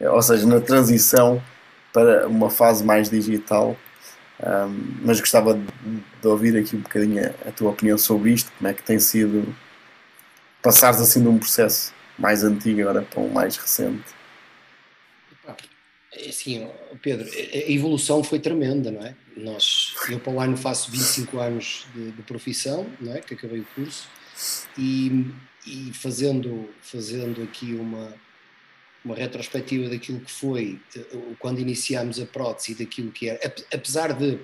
[0.00, 1.42] ou seja, na transição
[1.92, 3.76] para uma fase mais digital.
[4.40, 5.66] Um, mas gostava de,
[6.22, 9.00] de, ouvir aqui um bocadinho a, a, tua opinião sobre isto, como é que tem
[9.00, 9.52] sido
[10.62, 14.04] passares assim de um processo mais antigo agora para um mais recente.
[16.12, 16.66] É assim,
[17.02, 19.14] Pedro, a evolução foi tremenda, não é?
[19.36, 23.20] Nós, eu para o ano faço 25 anos de, de profissão, não é?
[23.20, 24.08] Que acabei o curso
[24.78, 25.26] e,
[25.66, 28.14] e fazendo, fazendo aqui uma,
[29.04, 31.04] uma retrospectiva daquilo que foi eh,
[31.38, 34.38] quando iniciámos a prótese e daquilo que era, apesar de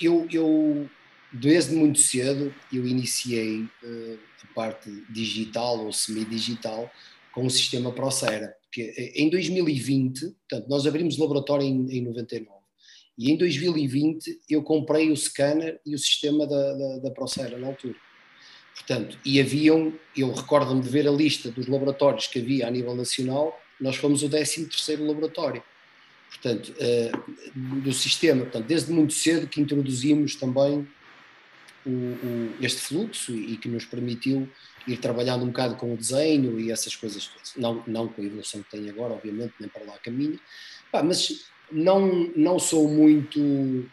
[0.00, 0.88] eu, eu
[1.32, 6.90] desde muito cedo eu iniciei uh, a parte digital ou semi-digital
[7.32, 12.56] com o sistema Procera, porque em 2020, portanto, nós abrimos o laboratório em, em 99
[13.18, 17.68] e em 2020 eu comprei o scanner e o sistema da, da, da Procera na
[17.68, 17.96] altura.
[18.74, 22.94] Portanto, e haviam, eu recordo-me de ver a lista dos laboratórios que havia a nível
[22.94, 24.68] nacional nós fomos o 13
[25.00, 25.62] laboratório.
[26.28, 30.86] Portanto, uh, do sistema, portanto, desde muito cedo que introduzimos também
[32.60, 34.48] este fluxo e que nos permitiu
[34.86, 37.52] ir trabalhando um bocado com o desenho e essas coisas todas.
[37.56, 40.38] Não, não com a evolução que tem agora, obviamente, nem para lá caminho.
[40.90, 43.40] Pá, mas não, não sou muito,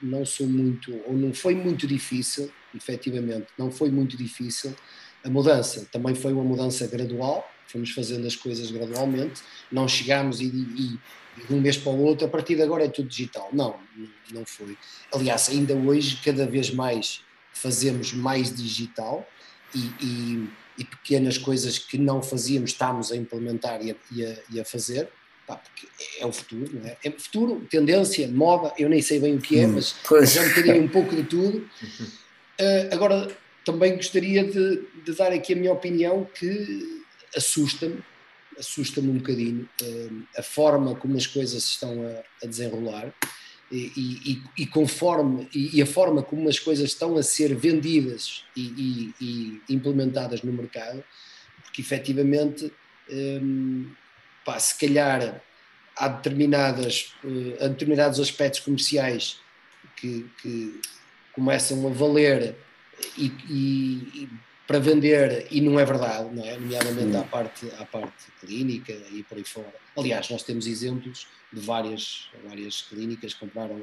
[0.02, 4.76] não sou muito, ou não foi muito difícil, efetivamente, não foi muito difícil
[5.24, 5.88] a mudança.
[5.92, 11.00] Também foi uma mudança gradual, fomos fazendo as coisas gradualmente, não chegámos e, e,
[11.48, 13.50] de um mês para o outro, a partir de agora é tudo digital.
[13.52, 13.76] Não,
[14.32, 14.78] não foi.
[15.12, 17.22] Aliás, ainda hoje, cada vez mais
[17.54, 19.28] fazemos mais digital
[19.76, 25.10] e, e pequenas coisas que não fazíamos estamos a implementar e a, a, a fazer.
[25.46, 25.88] Pá, porque
[26.20, 26.98] é o futuro, não é?
[27.04, 29.94] É futuro, tendência, moda, eu nem sei bem o que é, hum, mas
[30.32, 31.70] já um bocadinho um pouco de tudo.
[32.60, 33.30] Uh, agora,
[33.66, 37.04] também gostaria de, de, dar aqui a minha opinião que
[37.36, 38.02] assusta-me,
[38.58, 43.14] assusta-me um bocadinho uh, a forma como as coisas estão a, a desenrolar
[43.76, 48.46] e, e, e conforme e, e, a forma como as coisas estão a ser vendidas
[48.56, 51.04] e, implementadas no mercado,
[51.64, 52.72] porque efetivamente
[53.10, 53.92] um,
[54.46, 55.42] pá, se calhar
[55.96, 59.40] há determinadas, uh, há determinados aspectos comerciais
[59.96, 60.80] que, que
[61.34, 62.56] começam a valer
[63.18, 64.30] e,
[64.74, 66.58] para vender e não é verdade, não é?
[66.58, 69.72] nomeadamente à parte, à parte clínica e por aí fora.
[69.96, 73.80] Aliás, nós temos exemplos de várias, várias clínicas que compraram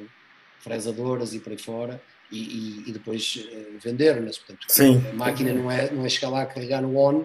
[0.58, 4.36] fresadoras e por aí fora e, e, e depois uh, venderam-nas.
[4.38, 5.00] Portanto, Sim.
[5.10, 7.24] a máquina não é, não é chegar lá, carregar no on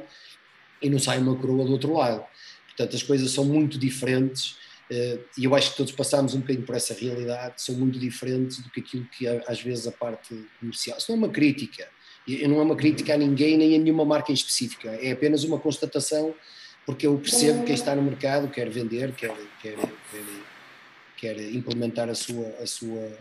[0.80, 2.24] e não sai uma coroa do outro lado.
[2.68, 4.52] Portanto, as coisas são muito diferentes
[4.92, 8.60] uh, e eu acho que todos passamos um bocadinho por essa realidade, são muito diferentes
[8.60, 11.00] do que aquilo que às vezes a parte comercial.
[11.00, 11.88] Isso não é uma crítica,
[12.28, 15.44] e não é uma crítica a ninguém nem a nenhuma marca em específica, é apenas
[15.44, 16.34] uma constatação,
[16.86, 20.26] porque eu percebo que quem está no mercado quer vender, quer, quer, quer,
[21.18, 23.18] quer implementar a sua, a sua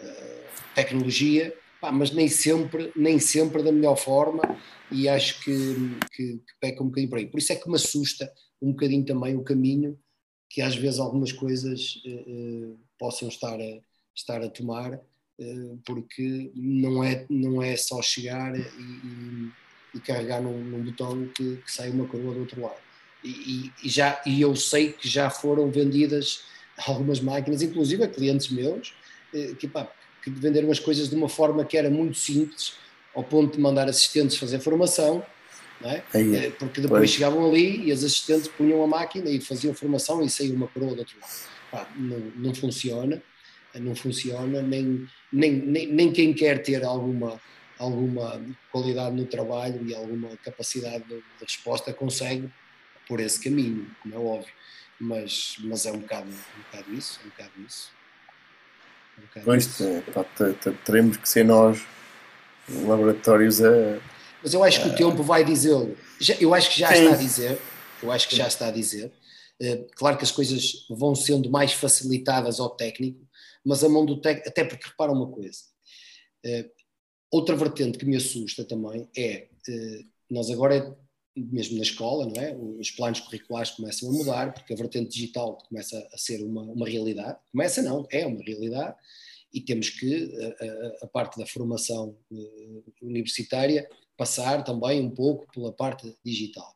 [0.00, 0.42] uh,
[0.74, 4.42] tecnologia, pá, mas nem sempre, nem sempre da melhor forma,
[4.90, 5.74] e acho que,
[6.12, 7.26] que, que peca um bocadinho por aí.
[7.26, 9.98] Por isso é que me assusta um bocadinho também o caminho
[10.52, 13.80] que às vezes algumas coisas uh, uh, possam estar a,
[14.14, 15.00] estar a tomar
[15.84, 19.50] porque não é, não é só chegar e, e,
[19.94, 22.76] e carregar num, num botão que, que, sai uma coroa do outro lado.
[23.24, 26.42] E, e, já, e eu sei que já foram vendidas
[26.86, 28.94] algumas máquinas, inclusive a clientes meus,
[29.32, 29.90] eh, que, pá,
[30.22, 32.74] que venderam as coisas de uma forma que era muito simples,
[33.14, 35.24] ao ponto de mandar assistentes fazer formação,
[35.84, 36.02] é?
[36.14, 37.10] Aí, eh, porque depois pois.
[37.10, 40.94] chegavam ali e as assistentes punham a máquina e faziam formação e saía uma coroa
[40.94, 41.32] do outro lado.
[41.70, 43.22] Pá, não, não funciona
[43.80, 47.40] não funciona, nem, nem, nem, nem quem quer ter alguma,
[47.78, 48.40] alguma
[48.70, 52.50] qualidade no trabalho e alguma capacidade de, de resposta consegue
[53.08, 54.52] por esse caminho, como é óbvio.
[55.00, 57.90] Mas, mas é um bocado, um bocado isso, é um bocado isso.
[59.16, 60.04] É um bocado pois, isso.
[60.12, 60.24] Pá,
[60.84, 61.82] teremos que ser nós,
[62.68, 63.98] laboratórios, a,
[64.42, 65.96] Mas eu acho que o tempo vai dizê-lo.
[66.38, 67.04] Eu acho que já Sim.
[67.04, 67.58] está a dizer.
[68.02, 69.12] Eu acho que já está a dizer.
[69.60, 73.20] Eh, claro que as coisas vão sendo mais facilitadas ao técnico,
[73.64, 75.60] mas a mão do técnico, até porque repara uma coisa,
[76.44, 76.70] eh,
[77.30, 80.96] outra vertente que me assusta também é, eh, nós agora,
[81.36, 82.54] mesmo na escola, não é?
[82.56, 86.86] os planos curriculares começam a mudar, porque a vertente digital começa a ser uma, uma
[86.86, 88.96] realidade, começa não, é uma realidade,
[89.52, 92.16] e temos que, a, a, a parte da formação
[93.02, 96.74] universitária, passar também um pouco pela parte digital.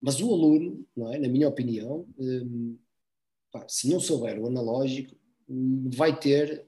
[0.00, 2.78] Mas o aluno, é, na minha opinião, hum,
[3.50, 5.16] pá, se não souber o analógico,
[5.48, 6.64] vai ter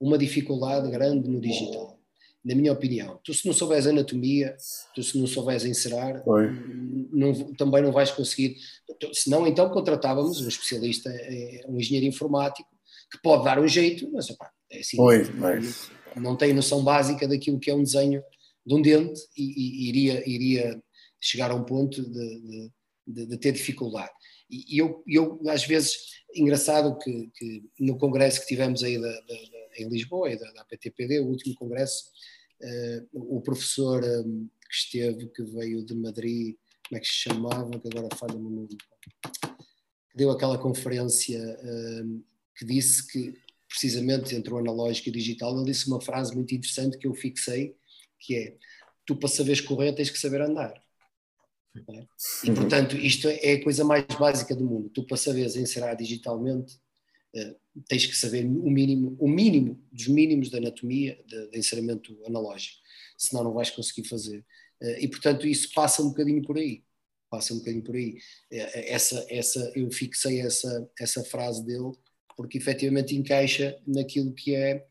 [0.00, 1.98] uma dificuldade grande no digital.
[2.44, 4.56] Na minha opinião, tu se não souberes anatomia,
[4.94, 6.22] tu se não souberes encerar,
[7.12, 8.56] não, também não vais conseguir.
[9.12, 12.68] Se não, então contratávamos um especialista, eh, um engenheiro informático,
[13.10, 14.96] que pode dar um jeito, mas opa, é assim,
[15.34, 15.90] mas...
[16.16, 18.22] não tem noção básica daquilo que é um desenho
[18.64, 20.82] de um dente e, e iria, iria
[21.20, 22.70] chegar a um ponto de,
[23.06, 24.12] de, de ter dificuldade.
[24.50, 29.36] E eu, eu, às vezes, engraçado que, que no congresso que tivemos aí da, da,
[29.78, 32.04] em Lisboa, da, da PTPD, o último congresso,
[32.62, 36.56] uh, o professor um, que esteve, que veio de Madrid,
[36.88, 42.24] como é que se chamava, que agora falha-me o nome, que deu aquela conferência uh,
[42.56, 43.34] que disse que,
[43.68, 47.14] precisamente entre o analógico e o digital, ele disse uma frase muito interessante que eu
[47.14, 47.76] fixei,
[48.18, 48.56] que é,
[49.04, 50.74] tu para saberes correr tens que saber andar.
[51.90, 52.06] É?
[52.44, 54.90] E, portanto, isto é a coisa mais básica do mundo.
[54.90, 56.74] Tu, para saberes encerar digitalmente,
[57.34, 62.16] uh, tens que saber o mínimo, o mínimo dos mínimos da anatomia de, de enceramento
[62.26, 62.76] analógico,
[63.16, 64.38] senão não vais conseguir fazer.
[64.82, 66.82] Uh, e, portanto, isso passa um bocadinho por aí.
[67.30, 68.14] Passa um bocadinho por aí.
[68.52, 71.92] Uh, essa, essa, eu fixei essa, essa frase dele
[72.36, 74.86] porque efetivamente encaixa naquilo que é.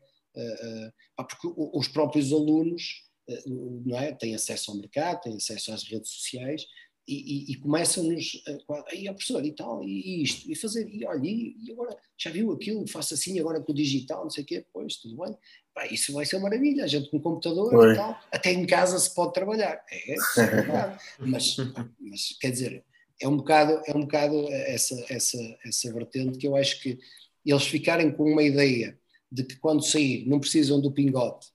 [1.16, 3.07] porque os próprios alunos
[3.46, 4.12] não é?
[4.12, 6.66] têm acesso ao mercado, têm acesso às redes sociais
[7.08, 11.26] e, e, e começam-nos a, aí, professor, e tal, e, isto, e fazer, e olha,
[11.26, 14.46] e, e, agora já viu aquilo, faço assim agora com o digital, não sei o
[14.46, 15.34] quê, pois, tudo bem.
[15.72, 17.92] Pá, isso vai ser uma maravilha, a gente com computador Oi.
[17.92, 19.82] e tal, até em casa se pode trabalhar.
[19.90, 21.02] É, é verdade.
[21.18, 21.56] mas,
[21.98, 22.84] mas quer dizer,
[23.20, 26.98] é um bocado, é um bocado essa, essa, essa vertente que eu acho que
[27.44, 28.98] eles ficarem com uma ideia
[29.32, 31.48] de que quando sair não precisam do pingote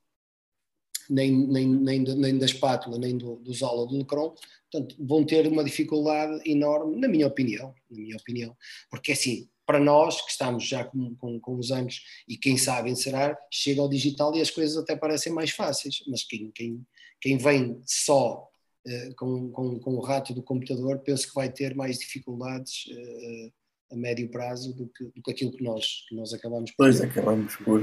[1.10, 4.36] nem, nem, nem, nem da espátula, nem do, do Zola, do Lecron,
[4.72, 8.56] portanto, vão ter uma dificuldade enorme, na minha opinião, na minha opinião,
[8.89, 12.89] porque assim, para nós que estamos já com, com, com os anos e quem sabe
[12.89, 16.86] encerar, chega ao digital e as coisas até parecem mais fáceis, mas quem, quem,
[17.22, 18.50] quem vem só
[18.86, 23.54] uh, com, com, com o rato do computador, penso que vai ter mais dificuldades uh,
[23.94, 27.00] a médio prazo do que, do que aquilo que nós, que nós acabamos por Pois,
[27.00, 27.82] acabamos por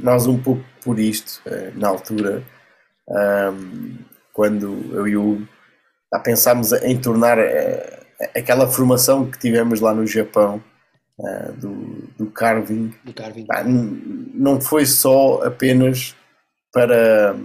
[0.00, 2.42] nós um pouco por isto, eh, na altura,
[4.32, 5.48] quando eu e o
[6.22, 8.06] pensámos em tornar eh,
[8.36, 10.62] aquela formação que tivemos lá no Japão
[11.20, 13.46] eh, do, do carving, do carving.
[14.34, 16.16] não foi só apenas
[16.72, 17.36] para,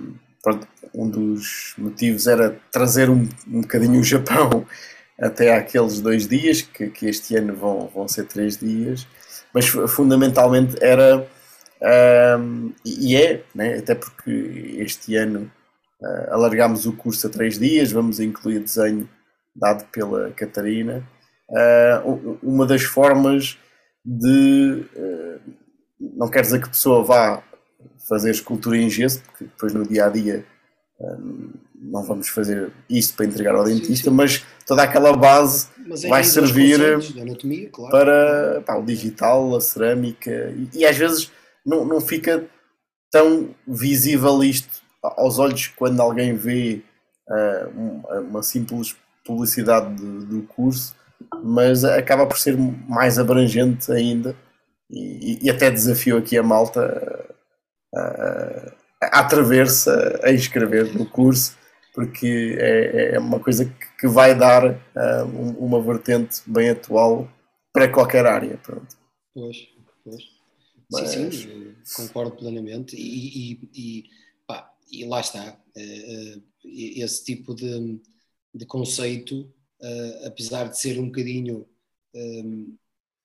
[0.42, 0.60] para,
[0.94, 4.66] um dos motivos era trazer um, um bocadinho o Japão
[5.20, 9.08] até aqueles dois dias que, que este ano vão, vão ser três dias
[9.54, 11.28] mas fundamentalmente era
[11.84, 15.52] um, e é, né, até porque este ano
[16.02, 19.10] uh, alargámos o curso a três dias, vamos incluir desenho
[19.54, 21.04] dado pela Catarina.
[21.50, 23.58] Uh, uma das formas
[24.04, 24.86] de.
[24.96, 25.40] Uh,
[26.00, 27.44] não quer dizer que a pessoa vá
[28.08, 30.46] fazer escultura em gesso, porque depois no dia a dia
[31.76, 34.10] não vamos fazer isso para entregar ao dentista, sim, sim.
[34.10, 35.68] mas toda aquela base
[36.08, 36.80] vai servir
[37.20, 37.92] anatomia, claro.
[37.92, 41.32] para pá, o digital, a cerâmica e, e às vezes
[41.66, 42.48] não, não fica
[43.12, 46.82] tão visível isto aos olhos quando alguém vê
[47.30, 48.96] uh, uma simples
[49.26, 50.96] publicidade do, do, curso,
[51.44, 54.36] mas acaba por ser mais abrangente ainda
[54.90, 57.36] e, e até desafio aqui a malta
[57.94, 59.90] uh, a atrever-se
[60.24, 61.56] a inscrever no curso
[61.94, 65.26] porque é, é uma coisa que vai dar uh,
[65.60, 67.28] uma vertente bem atual
[67.72, 68.58] para qualquer área.
[68.58, 68.98] Pronto.
[69.34, 69.58] Pois,
[70.04, 70.33] pois.
[70.94, 71.10] Mas...
[71.10, 72.96] Sim, sim, concordo plenamente.
[72.96, 74.04] E, e, e,
[74.46, 75.60] pá, e lá está.
[75.76, 78.00] Uh, esse tipo de,
[78.54, 79.42] de conceito,
[79.82, 81.68] uh, apesar de ser um bocadinho
[82.16, 82.78] um,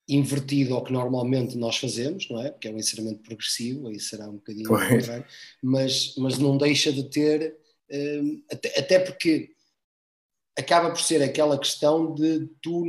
[0.07, 2.51] invertido ao que normalmente nós fazemos, não é?
[2.51, 5.25] Porque é um ensinamento progressivo, aí será um bocadinho contrário,
[5.61, 7.55] mas, mas não deixa de ter,
[7.91, 9.51] um, até, até porque
[10.57, 12.83] acaba por ser aquela questão de tu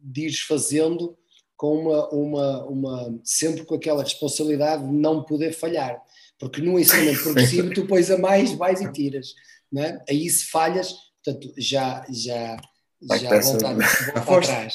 [0.00, 1.18] de ires fazendo
[1.56, 6.00] com uma, uma, uma, sempre com aquela responsabilidade de não poder falhar.
[6.38, 9.34] Porque no ensinamento progressivo tu pões a mais, vais e tiras.
[9.70, 10.02] não é?
[10.08, 10.94] Aí se falhas,
[11.24, 12.56] portanto, já, já,
[13.02, 14.74] já voltar, voltar atrás.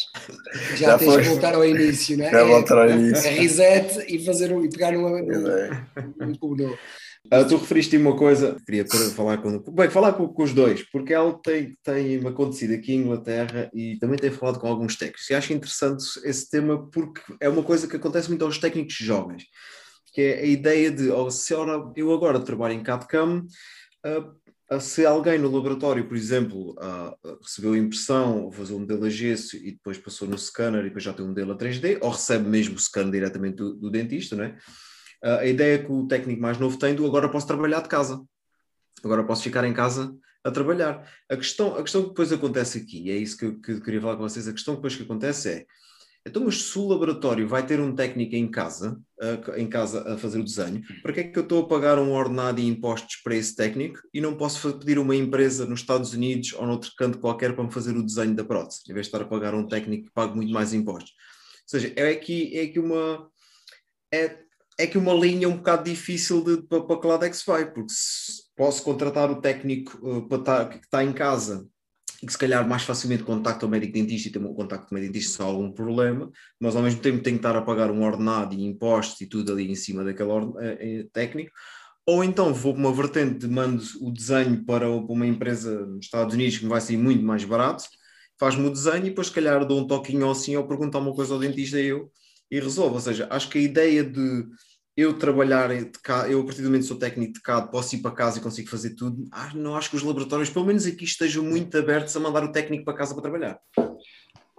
[0.72, 2.32] Já, já tens que voltar ao início, não é?
[2.32, 3.28] Já voltar ao é, início.
[3.28, 6.78] É reset e, fazer um, e pegar um, um, um cubo novo.
[7.26, 11.14] Uh, tu referiste uma coisa, queria falar com, bem, falar com, com, os dois, porque
[11.14, 15.30] ela tem, tem acontecido aqui em Inglaterra e também tem falado com alguns técnicos.
[15.30, 19.44] E acho interessante esse tema porque é uma coisa que acontece muito aos técnicos jovens,
[20.14, 23.46] que é a ideia de, oh, se eu agora trabalho em CAD-CAM,
[24.06, 29.58] uh, se alguém no laboratório, por exemplo, uh, recebeu impressão, fazer um modelo a gesso
[29.58, 32.48] e depois passou no scanner e depois já tem um modelo a 3D, ou recebe
[32.48, 34.58] mesmo o scanner diretamente do, do dentista, não é?
[35.24, 38.22] A ideia que o técnico mais novo tem do agora posso trabalhar de casa,
[39.04, 41.06] agora posso ficar em casa a trabalhar.
[41.30, 43.82] A questão, a questão que depois acontece aqui, e é isso que eu, que eu
[43.82, 45.66] queria falar com vocês, a questão que depois que acontece é,
[46.28, 49.02] então, mas se o laboratório vai ter um técnico em casa,
[49.56, 52.12] em casa a fazer o desenho, para que é que eu estou a pagar um
[52.12, 56.54] ordenado e impostos para esse técnico e não posso pedir uma empresa nos Estados Unidos
[56.54, 59.24] ou noutro canto qualquer para me fazer o desenho da prótese, em vez de estar
[59.24, 61.12] a pagar um técnico que pague muito mais impostos?
[61.12, 63.30] Ou seja, é aqui, é aqui uma.
[64.14, 64.40] É,
[64.80, 67.46] é que uma linha um bocado difícil de, para, para que lado é que se
[67.46, 67.92] vai, porque
[68.56, 71.68] posso contratar o técnico uh, para estar, que está em casa
[72.24, 74.96] e que se calhar mais facilmente contacta o médico dentista e tem um contacto com
[74.96, 77.62] o médico dentista se há algum problema, mas ao mesmo tempo tem que estar a
[77.62, 81.52] pagar um ordenado e impostos e tudo ali em cima daquele uh, técnico,
[82.08, 86.34] ou então vou para uma vertente de mando o desenho para uma empresa nos Estados
[86.34, 87.84] Unidos que me vai sair muito mais barato,
[88.40, 91.34] faz-me o desenho e depois se calhar dou um toquinho assim ou perguntar uma coisa
[91.34, 92.10] ao dentista e eu
[92.52, 94.46] e resolvo, ou seja, acho que a ideia de
[94.98, 97.96] eu trabalhar de CAD, eu a partir do momento que sou técnico de CAD, posso
[97.96, 99.26] ir para casa e consigo fazer tudo.
[99.32, 102.52] Ah, não acho que os laboratórios, pelo menos aqui, estejam muito abertos a mandar o
[102.52, 103.62] técnico para casa para trabalhar.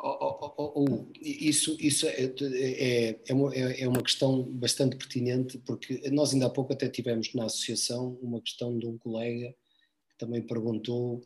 [0.02, 5.58] Oh, oh, oh, oh isso isso é, é, é, uma, é, uma questão bastante pertinente,
[5.58, 9.54] porque nós ainda há pouco até tivemos na associação uma questão de um colega
[10.08, 11.20] que também perguntou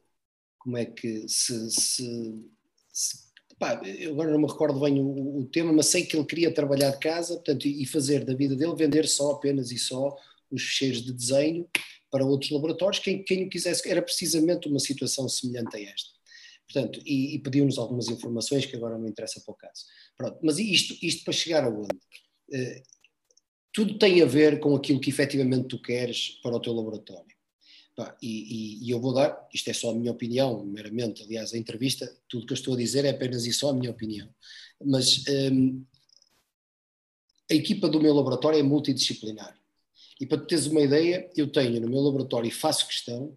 [0.59, 2.51] como é que se, se,
[2.93, 3.24] se
[3.65, 6.91] pá, agora não me recordo bem o, o, tema, mas sei que ele queria trabalhar
[6.91, 10.15] de casa portanto, e fazer da vida dele vender só, apenas e só
[10.51, 11.67] os fecheiros de desenho
[12.11, 16.11] para outros laboratórios, quem, quem o quisesse, era precisamente uma situação semelhante a esta.
[16.71, 19.85] Portanto, e, e pediu-nos algumas informações que agora não interessa para o caso.
[20.17, 21.97] Pronto, mas isto, isto para chegar aonde?
[22.51, 22.83] Uh,
[23.73, 27.34] tudo tem a ver com aquilo que efetivamente tu queres para o teu laboratório.
[27.97, 31.55] Pá, e, e, e, eu vou dar, isto é só a minha opinião, meramente, aliás,
[31.55, 34.29] a entrevista, tudo que eu estou a dizer é apenas e só a minha opinião.
[34.85, 35.23] Mas
[35.53, 35.85] um,
[37.49, 39.57] a equipa do meu laboratório é multidisciplinar.
[40.21, 43.37] E para teres uma ideia, eu tenho no meu laboratório e faço questão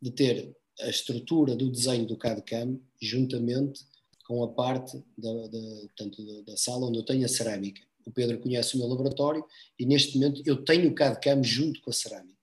[0.00, 3.84] de ter a estrutura do desenho do CAD-CAM juntamente
[4.26, 7.82] com a parte da, da, tanto da, sala onde eu tenho a cerâmica.
[8.06, 9.44] O Pedro conhece o meu laboratório
[9.78, 12.39] e neste momento eu tenho o CAD-CAM junto com a cerâmica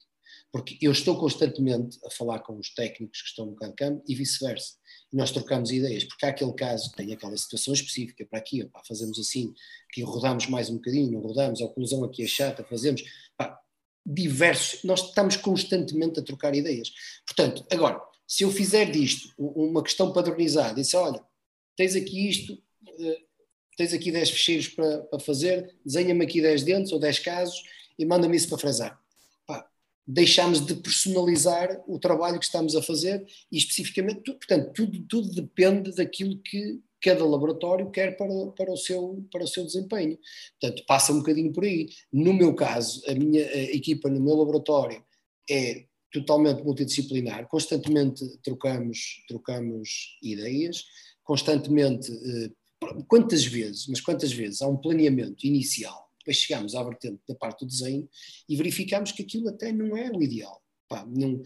[0.51, 4.73] porque eu estou constantemente a falar com os técnicos que estão no CAD-CAM e vice-versa.
[5.11, 9.19] E nós trocamos ideias, porque há aquele caso, tem aquela situação específica para aqui, fazemos
[9.19, 9.53] assim,
[9.91, 13.03] que rodamos mais um bocadinho, não rodamos, a oclusão aqui é chata, fazemos,
[14.05, 16.93] diversos, nós estamos constantemente a trocar ideias.
[17.25, 21.21] Portanto, agora, se eu fizer disto uma questão padronizada, e olha,
[21.75, 22.57] tens aqui isto,
[22.99, 23.17] eh,
[23.75, 27.61] tens aqui 10 fecheiros para, para fazer, desenha-me aqui 10 dentes ou 10 casos
[27.99, 29.06] e manda-me isso para frazar
[30.07, 35.91] deixamos de personalizar o trabalho que estamos a fazer e especificamente, portanto, tudo, tudo depende
[35.93, 40.17] daquilo que cada laboratório quer para, para, o seu, para o seu desempenho.
[40.59, 41.89] Portanto, passa um bocadinho por aí.
[42.11, 43.43] No meu caso, a minha
[43.73, 45.03] equipa no meu laboratório
[45.49, 50.85] é totalmente multidisciplinar, constantemente trocamos, trocamos ideias,
[51.21, 52.49] constantemente, eh,
[53.07, 57.61] quantas vezes, mas quantas vezes há um planeamento inicial depois chegámos à vertente da parte
[57.61, 58.07] do desenho
[58.49, 60.61] e verificámos que aquilo até não é o ideal.
[60.89, 61.41] Pá, não,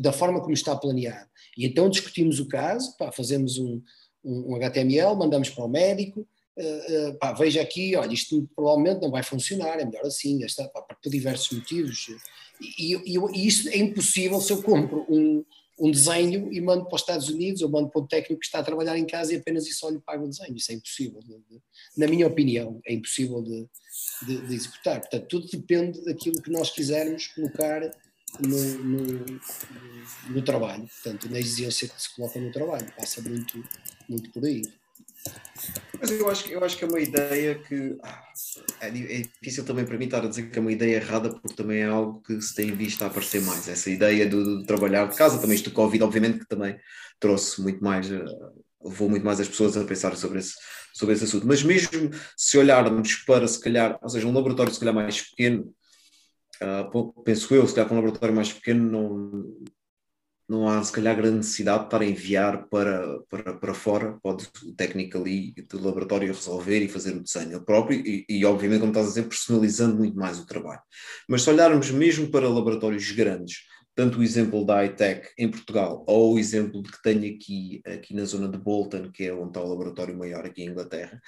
[0.00, 1.28] da forma como está planeado.
[1.56, 3.82] E então discutimos o caso, pá, fazemos um,
[4.24, 9.02] um, um, HTML, mandamos para o médico, uh, uh, pá, veja aqui, olha, isto provavelmente
[9.02, 12.06] não vai funcionar, é melhor assim, esta, por diversos motivos.
[12.78, 15.44] E, e, e, isso é impossível se eu compro um,
[15.78, 18.60] um desenho e mando para os Estados Unidos ou mando para o técnico que está
[18.60, 20.56] a trabalhar em casa e apenas isso só lhe paga o desenho.
[20.56, 21.20] Isso é impossível.
[21.20, 21.62] De, de,
[21.96, 23.68] na minha opinião, é impossível de,
[24.22, 25.00] de, executar.
[25.00, 27.90] Portanto, tudo depende daquilo que nós quisermos colocar
[28.40, 29.26] no, no,
[30.30, 30.88] no, trabalho.
[30.88, 32.90] Portanto, na exigência que se coloca no trabalho.
[32.96, 33.62] Passa muito,
[34.08, 34.62] muito por aí.
[36.00, 38.22] Mas eu acho, eu acho que é uma ideia que ah,
[38.80, 41.56] é, é, difícil também para mim estar a dizer que é uma ideia errada, porque
[41.56, 43.68] também é algo que se tem visto a aparecer mais.
[43.68, 46.78] Essa ideia do, trabalhar de casa, também isto do Covid, obviamente, que também
[47.18, 48.24] trouxe muito mais, uh,
[48.84, 50.54] levou muito mais as pessoas a pensar sobre esse,
[50.92, 51.46] sobre esse assunto.
[51.46, 55.74] Mas mesmo se olharmos para, se calhar, ou seja, um laboratório se calhar mais pequeno,
[56.62, 59.56] uh, penso eu, se calhar para um laboratório mais pequeno, não,
[60.48, 64.48] não há se calhar grande necessidade de estar a enviar para, para, para fora, pode
[64.64, 68.92] o técnico ali do laboratório resolver e fazer o desenho próprio e, e, obviamente, como
[68.92, 70.80] estás a dizer, personalizando muito mais o trabalho.
[71.28, 73.62] Mas se olharmos mesmo para laboratórios grandes,
[73.94, 78.24] tanto o exemplo da iTech em Portugal ou o exemplo que tenho aqui, aqui na
[78.24, 81.20] zona de Bolton, que é onde está o laboratório maior aqui em Inglaterra,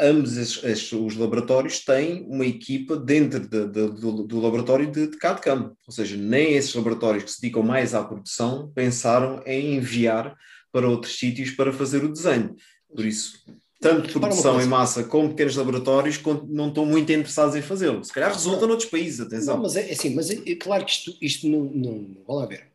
[0.00, 5.08] ambos esses, esses, os laboratórios têm uma equipa dentro de, de, do, do, laboratório de,
[5.08, 9.74] de CAD-CAM, ou seja, nem esses laboratórios que se dedicam mais à produção pensaram em
[9.76, 10.34] enviar
[10.72, 12.56] para outros sítios para fazer o desenho.
[12.94, 13.44] Por isso,
[13.80, 18.02] tanto produção em massa como pequenos laboratórios não estão muito interessados em fazê-lo.
[18.02, 19.56] Se calhar resulta não, noutros países, atenção.
[19.56, 21.92] Não, mas é, é assim, mas é, é, claro que isto, isto não, não,
[22.26, 22.68] vamos lá ver,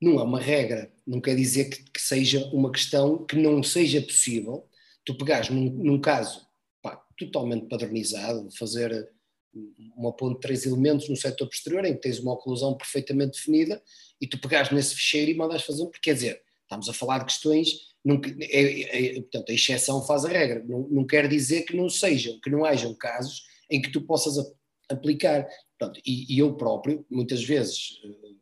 [0.00, 4.00] não é uma regra, não quer dizer que, que seja uma questão que não seja
[4.00, 4.64] possível
[5.04, 6.46] tu pegares num, num caso
[6.82, 9.10] pá, totalmente padronizado, fazer
[9.96, 13.82] uma ponte de três elementos no setor posterior em que tens uma oclusão perfeitamente definida
[14.20, 17.18] e tu pegares nesse fecheiro e mandas fazer um, porque quer dizer, estamos a falar
[17.18, 21.62] de questões, não, é, é, portanto a exceção faz a regra, não, não quer dizer
[21.62, 24.44] que não sejam, que não hajam casos em que tu possas a,
[24.90, 25.46] aplicar,
[25.78, 28.36] portanto, e, e, eu próprio, muitas vezes, uh,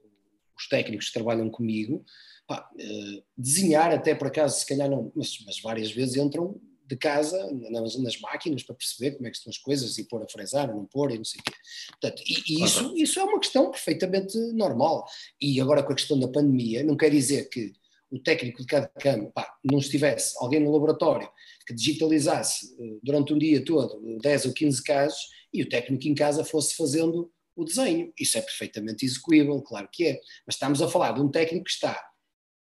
[0.57, 2.05] os técnicos que trabalham comigo,
[2.51, 6.97] pá, uh, desenhar até por acaso, se calhar não, mas, mas várias vezes entram de
[6.97, 10.29] casa nas, nas, máquinas para perceber como é que estão as coisas e pôr a
[10.29, 11.53] fresar ou não pôr e não sei o quê.
[11.93, 15.07] Portanto, e, e isso, isso é uma questão perfeitamente normal.
[15.41, 17.73] E agora com a questão da pandemia, não quer dizer que
[18.11, 21.31] o técnico de cada cama pá, não estivesse alguém no laboratório
[21.65, 26.15] que digitalizasse eh, durante um dia todo 10 ou 15 casos e o técnico em
[26.17, 28.13] casa fosse fazendo o desenho.
[28.19, 30.21] Isso é perfeitamente execuível, claro que é.
[30.45, 32.10] Mas estamos a falar de um técnico que está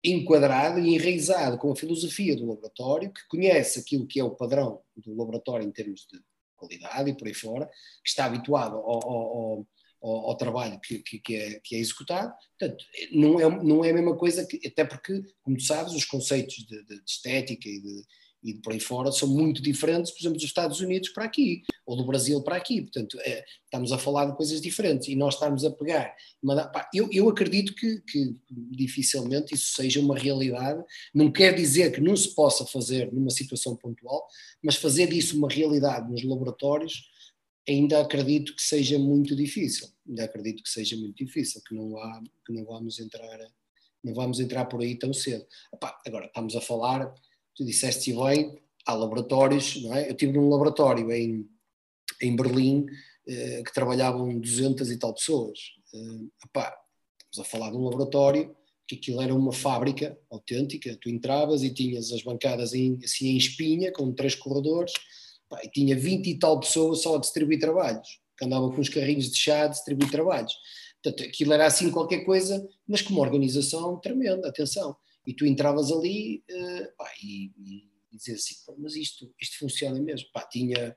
[0.04, 4.80] enquadrado e enraizado com a filosofia do laboratório, que conhece aquilo que é o padrão
[4.96, 6.20] do laboratório em termos de
[6.56, 9.66] qualidade e por aí fora, que está habituado ao, ao,
[10.02, 12.32] ao, ao trabalho que, que, que, é, que, é, executado.
[12.58, 16.04] Portanto, não é, não é a mesma coisa, que, até porque, como tu sabes, os
[16.04, 18.02] conceitos de, de, de estética e de,
[18.42, 21.96] e por aí fora são muito diferentes, por exemplo, dos Estados Unidos para aqui, ou
[21.96, 22.82] do Brasil para aqui.
[22.82, 26.14] Portanto, é, estamos a falar de coisas diferentes e nós estamos a pegar.
[26.72, 30.82] Pá, eu, eu acredito que, que, dificilmente isso seja uma realidade.
[31.14, 34.26] Não quer dizer que não se possa fazer numa situação pontual,
[34.62, 37.10] mas fazer disso uma realidade nos laboratórios
[37.68, 39.88] ainda acredito que seja muito difícil.
[40.08, 43.38] Ainda acredito que seja muito difícil, que não, há, que não vamos entrar.
[44.02, 45.46] Não vamos entrar por aí tão cedo.
[45.72, 47.14] Epá, agora, estamos a falar
[47.54, 50.10] tu disseste bem, há laboratórios, não é?
[50.10, 51.48] Eu tive num laboratório em,
[52.20, 52.86] em Berlim
[53.26, 55.58] eh, que trabalhavam 200 e tal pessoas.
[55.94, 56.74] Eh, epá,
[57.18, 58.54] estamos a falar de um laboratório
[58.86, 63.36] que aquilo era uma fábrica autêntica, tu entravas e tinhas as bancadas em, assim em
[63.36, 64.92] espinha, com três corredores,
[65.62, 69.30] e tinha 20 e tal pessoas só a distribuir trabalhos, que andavam com os carrinhos
[69.30, 70.52] de chá a distribuir trabalhos.
[71.02, 74.96] Portanto, aquilo era assim qualquer coisa, mas com uma organização tremenda, atenção
[75.26, 80.28] e tu entravas ali uh, pá, e, e, dizias assim, mas isto, isto funciona mesmo.
[80.32, 80.96] Pá, tinha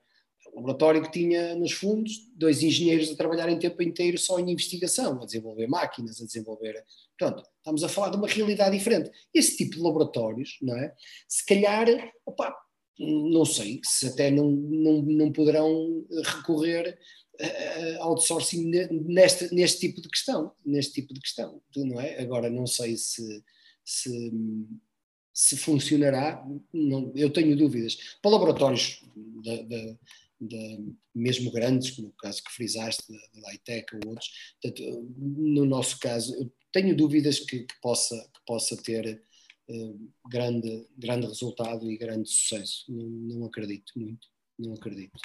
[0.54, 4.52] um laboratório que tinha nos fundos dois engenheiros a trabalhar em tempo inteiro só em
[4.52, 6.84] investigação, a desenvolver máquinas, a desenvolver.
[7.18, 9.12] Portanto, estamos a falar de uma realidade diferente.
[9.34, 10.94] Esse tipo de laboratórios, não é?
[11.28, 11.88] Se calhar,
[13.00, 16.98] não sei, se até não, não, não poderão recorrer
[17.42, 22.22] uh, outsourcing neste, neste tipo de questão, neste tipo de questão, não é?
[22.22, 23.44] Agora não sei se
[23.86, 24.34] se,
[25.32, 28.18] se funcionará, não, eu tenho dúvidas.
[28.22, 29.98] Para laboratórios de, de,
[30.42, 34.30] de, mesmo grandes, como o caso que frisaste, da ITEC ou outros,
[34.62, 39.22] portanto, no nosso caso, tenho dúvidas que, que possa, que possa ter
[39.70, 42.86] uh, grande, grande resultado e grande sucesso.
[42.90, 44.28] Não, não acredito muito,
[44.58, 45.20] não acredito.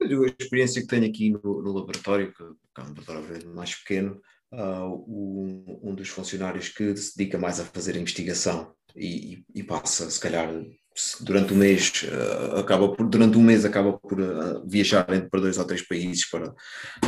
[0.00, 4.20] A experiência que tenho aqui no, no laboratório, que é um laboratório mais pequeno,
[4.52, 10.08] uh, um, um, dos funcionários que se dedica mais a fazer investigação e, e, passa,
[10.10, 10.48] se calhar,
[11.20, 15.58] durante o mês, uh, acaba por, durante um mês acaba por uh, viajar para dois
[15.58, 16.54] ou três países para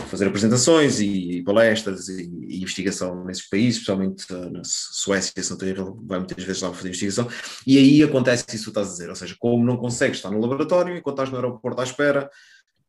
[0.08, 5.50] fazer apresentações e, e palestras e, e, investigação nesses países, especialmente uh, na Suécia, se
[5.50, 7.26] não tenho vai muitas vezes lá fazer investigação,
[7.66, 10.40] e aí acontece isso que estás a dizer, ou seja, como não consegues estar no
[10.40, 12.28] laboratório, enquanto estás no aeroporto à espera,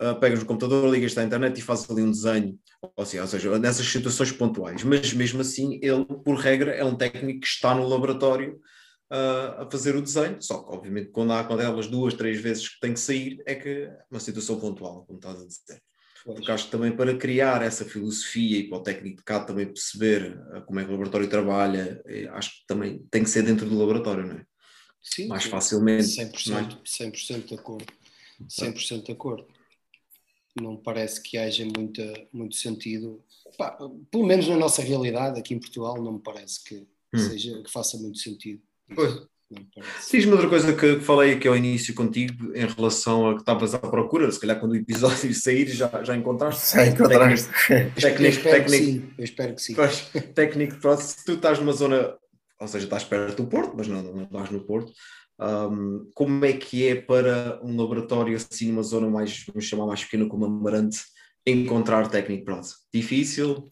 [0.01, 2.57] uh, pegas no computador, ligas à internet e fazes ali um desenho,
[2.95, 4.83] ou, seja, ou seja, nessas situações pontuais.
[4.83, 8.59] Mas mesmo assim, ele, por regra, é um técnico que está no laboratório
[9.11, 12.69] uh, a fazer o desenho, só que, obviamente, quando há quando elas duas, três vezes
[12.69, 15.81] que tem que sair, é que é uma situação pontual, como estás a dizer.
[16.23, 19.65] Porque acho que também para criar essa filosofia e para o técnico de cá também
[19.65, 23.43] perceber uh, como é que o laboratório trabalha, eh, acho que também tem que ser
[23.43, 24.43] dentro do laboratório, não é?
[25.01, 26.07] Sim, mais facilmente.
[26.07, 27.93] 100%, 100% de acordo.
[28.49, 29.47] 100% de acordo.
[30.55, 33.23] Não parece que haja muita, muito sentido,
[33.57, 33.77] pá,
[34.11, 37.17] pelo menos na nossa realidade aqui em Portugal, não me parece que, hum.
[37.17, 38.61] seja, que faça muito sentido.
[38.93, 39.27] Pois.
[40.11, 43.79] Diz-me outra coisa que falei aqui ao início contigo em relação a que estavas à
[43.79, 46.75] procura, se calhar quando o episódio sair já, já encontraste.
[46.75, 47.49] Já encontraste.
[47.67, 49.75] Técnico, técnico, técnico, eu espero que sim.
[50.35, 52.15] técnico, se tu estás numa zona,
[52.59, 54.93] ou seja, estás perto do Porto, mas não, não estás no Porto,
[55.39, 60.03] um, como é que é para um laboratório assim numa zona mais, vamos chamar mais
[60.03, 60.99] pequena como Amarante,
[61.45, 62.67] encontrar técnico pronto?
[62.93, 63.69] Difícil?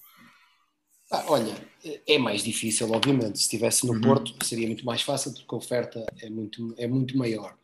[1.12, 1.56] Ah, olha,
[2.06, 3.38] é mais difícil, obviamente.
[3.38, 4.02] Se estivesse no uhum.
[4.02, 7.58] Porto, seria muito mais fácil, porque a oferta é muito, é muito maior.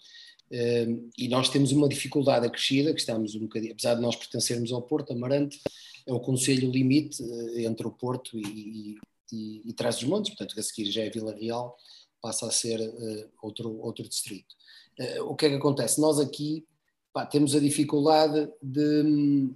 [0.51, 4.71] Um, e nós temos uma dificuldade acrescida, que estamos um bocadinho, apesar de nós pertencermos
[4.71, 5.59] ao Porto, Amarante
[6.05, 8.97] é o conselho limite uh, entre o Porto e,
[9.31, 11.75] e, e Trás-os-Montes, portanto, a seguir já é Vila Real,
[12.23, 14.55] passa a ser uh, outro, outro distrito.
[14.97, 15.99] Uh, o que é que acontece?
[15.99, 16.65] Nós aqui
[17.11, 19.53] pá, temos a dificuldade de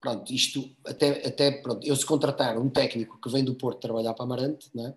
[0.00, 4.14] pronto, isto até, até pronto, eu se contratar um técnico que vem do Porto trabalhar
[4.14, 4.94] para Amarante, não é?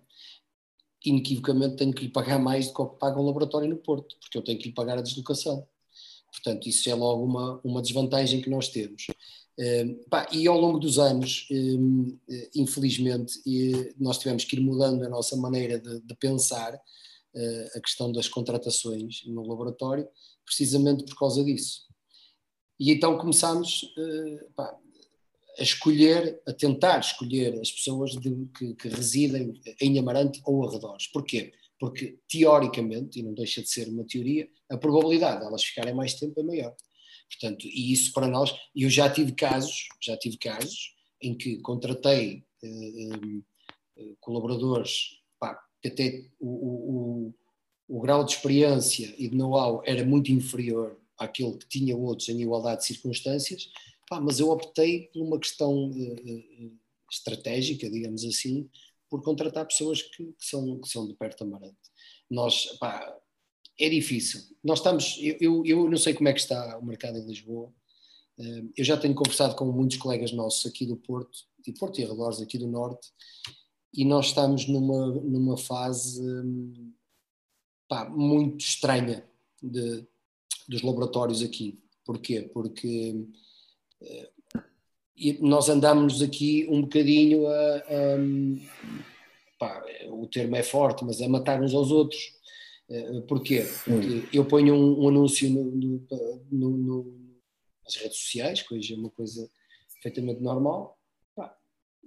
[1.04, 4.16] inequivocamente tenho que lhe pagar mais do que o que paga um laboratório no Porto,
[4.20, 5.66] porque eu tenho que lhe pagar a deslocação.
[6.32, 9.06] Portanto, isso é logo uma, uma desvantagem que nós temos.
[10.32, 11.48] E ao longo dos anos,
[12.54, 13.40] infelizmente,
[13.98, 16.78] nós tivemos que ir mudando a nossa maneira de, de pensar
[17.38, 20.08] eh, a questão das contratações no laboratório,
[20.42, 21.82] precisamente por causa disso.
[22.80, 24.74] E então começámos, eh, pá,
[25.58, 29.52] a escolher, a tentar escolher as pessoas de, que, que, residem
[29.82, 31.08] em Amarante ou arredores.
[31.08, 31.52] Porquê?
[31.78, 36.14] Porque, teoricamente, e não deixa de ser uma teoria, a probabilidade de elas ficarem mais
[36.14, 36.74] tempo é maior.
[37.28, 42.44] Portanto, e isso para nós, eu já tive casos, já tive casos em que contratei
[42.62, 43.40] eh, eh,
[43.98, 47.34] eh colaboradores pá, que até o, o,
[47.88, 52.28] o, o grau de experiência e de know-how era muito inferior àquele que tinha outros
[52.28, 53.70] em igualdade de circunstâncias,
[54.08, 55.90] Pá, mas eu optei por uma questão
[57.10, 58.70] estratégica, digamos assim,
[59.10, 61.76] por contratar pessoas que, que, são, que são de perto Amarante.
[62.30, 63.16] Nós, pá,
[63.78, 64.40] é difícil.
[64.62, 67.72] Nós estamos, eu, eu, não sei como é que está o mercado em Lisboa,
[68.38, 72.04] uh, eu já tenho conversado com muitos colegas nossos aqui do Porto, de Porto e
[72.04, 73.08] arredores aqui do Norte,
[73.92, 76.92] e nós estamos numa, numa fase um,
[77.88, 79.24] pá, muito estranha
[79.62, 80.06] de,
[80.68, 81.78] dos laboratórios aqui.
[82.04, 82.42] Porquê?
[82.42, 83.26] Porque
[85.16, 88.18] e nós andamos aqui um bocadinho a, a
[89.58, 92.35] pá, o termo é forte, mas a matar uns aos outros.
[92.88, 93.64] Eh, porquê?
[93.84, 95.64] Porque eu ponho um, um anúncio no,
[96.50, 97.36] no, no,
[97.84, 99.50] nas redes sociais, que hoje é uma coisa
[99.94, 100.96] perfeitamente normal.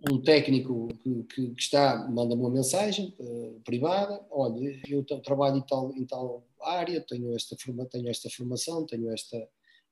[0.09, 5.61] Um técnico que, que, que está manda-me uma mensagem uh, privada: olha, eu trabalho em
[5.61, 9.37] tal, em tal área, tenho esta, forma, tenho esta formação, tenho esta,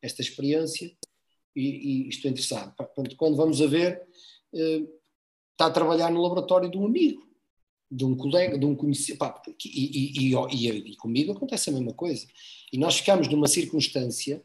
[0.01, 0.89] esta experiência
[1.53, 2.73] e, e estou interessado.
[2.75, 4.01] Portanto, quando vamos a ver,
[4.53, 4.88] eh,
[5.51, 7.27] está a trabalhar no laboratório de um amigo,
[7.89, 9.17] de um colega, de um conhecido.
[9.63, 12.25] E, e, e, e, comigo acontece a mesma coisa.
[12.71, 14.43] E nós ficamos numa circunstância.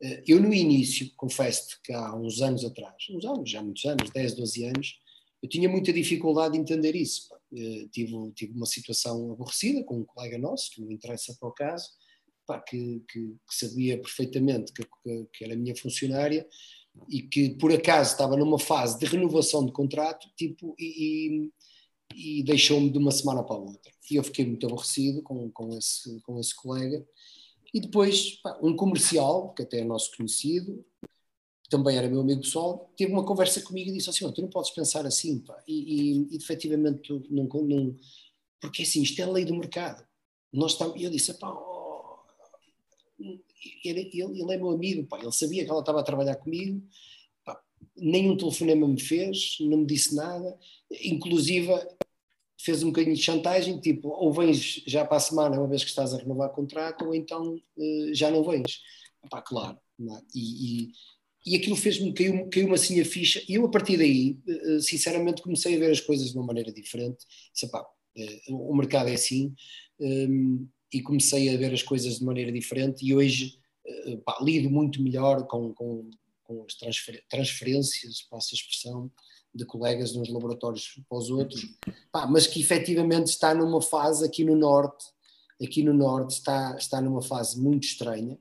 [0.00, 4.10] Eh, eu, no início, confesso que há uns anos atrás, uns anos, já muitos anos,
[4.10, 4.98] 10, 12 anos,
[5.42, 7.28] eu tinha muita dificuldade em entender isso.
[7.52, 11.52] Eh, tive, tive uma situação aborrecida com um colega nosso, que não interessa para o
[11.52, 11.88] caso,
[12.46, 14.84] pá, que, que, que, sabia perfeitamente que,
[15.32, 16.46] que, era minha funcionária
[17.08, 21.50] e que por acaso estava numa fase de renovação de contrato tipo, e,
[22.14, 23.92] e deixou-me de uma semana para a outra.
[24.10, 27.04] E eu fiquei muito aborrecido com, com, esse, com esse colega.
[27.72, 30.84] E depois, pá, um comercial, que até é nosso conhecido,
[31.68, 34.48] também era meu amigo pessoal, teve uma conversa comigo e disse assim: oh, Tu não
[34.48, 35.60] podes pensar assim, pá.
[35.66, 37.96] E, e, e efetivamente, não, não,
[38.60, 40.06] porque assim, isto é a lei do mercado.
[40.52, 41.52] Nós estamos, eu disse: pá,
[43.84, 46.80] ele, ele, ele é meu amigo, pá, ele sabia que ela estava a trabalhar comigo,
[47.96, 50.56] nenhum telefonema me fez, não me disse nada,
[51.02, 51.68] inclusive
[52.64, 55.90] fez um bocadinho de chantagem, tipo, ou vens já para a semana, uma vez que
[55.90, 58.80] estás a renovar contrato, ou então uh, já não vens.
[59.28, 60.22] Pá, claro, é?
[60.34, 60.92] e, e,
[61.46, 65.42] e aquilo fez-me, caiu-me caiu assim a ficha, e eu a partir daí, uh, sinceramente,
[65.42, 67.18] comecei a ver as coisas de uma maneira diferente,
[67.52, 69.54] disse, pá, uh, o mercado é assim,
[70.00, 73.58] um, e comecei a ver as coisas de maneira diferente e hoje
[74.24, 76.08] pá, lido muito melhor com, com,
[76.44, 79.10] com as transfer, transferências, passo a expressão,
[79.54, 81.64] de colegas de uns laboratórios para os outros,
[82.10, 85.04] pá, mas que efetivamente está numa fase aqui no Norte,
[85.62, 88.38] aqui no Norte está, está numa fase muito estranha.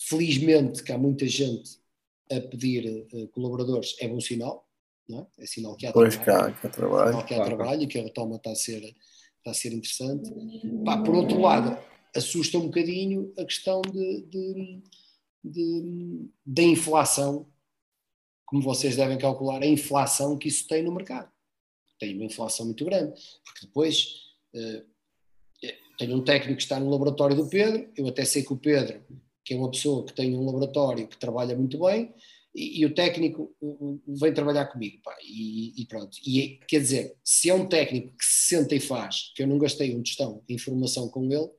[0.00, 1.78] Felizmente que há muita gente
[2.30, 4.68] a pedir uh, colaboradores, é bom sinal,
[5.08, 5.44] não é?
[5.44, 7.86] é sinal que há pois trabalho, cá, que há trabalho, sinal que há trabalho e
[7.86, 8.94] que a retoma está a ser
[9.38, 10.30] está a ser interessante.
[10.84, 11.78] Pá, por outro lado,
[12.14, 14.82] assusta um bocadinho a questão de, de,
[15.44, 17.46] de, da inflação,
[18.48, 21.30] como vocês devem calcular, a inflação que isso tem no mercado.
[22.00, 23.12] Tem uma inflação muito grande,
[23.44, 24.06] porque depois
[24.54, 24.84] uh,
[25.98, 29.04] tenho um técnico que está no laboratório do Pedro, eu até sei que o Pedro,
[29.44, 32.14] que é uma pessoa que tem um laboratório que trabalha muito bem,
[32.54, 33.54] e, e o técnico
[34.06, 36.16] vem trabalhar comigo, pá, e, e, pronto.
[36.26, 39.58] E quer dizer, se é um técnico que se senta e faz, que eu não
[39.58, 41.50] gastei um tostão de informação com ele,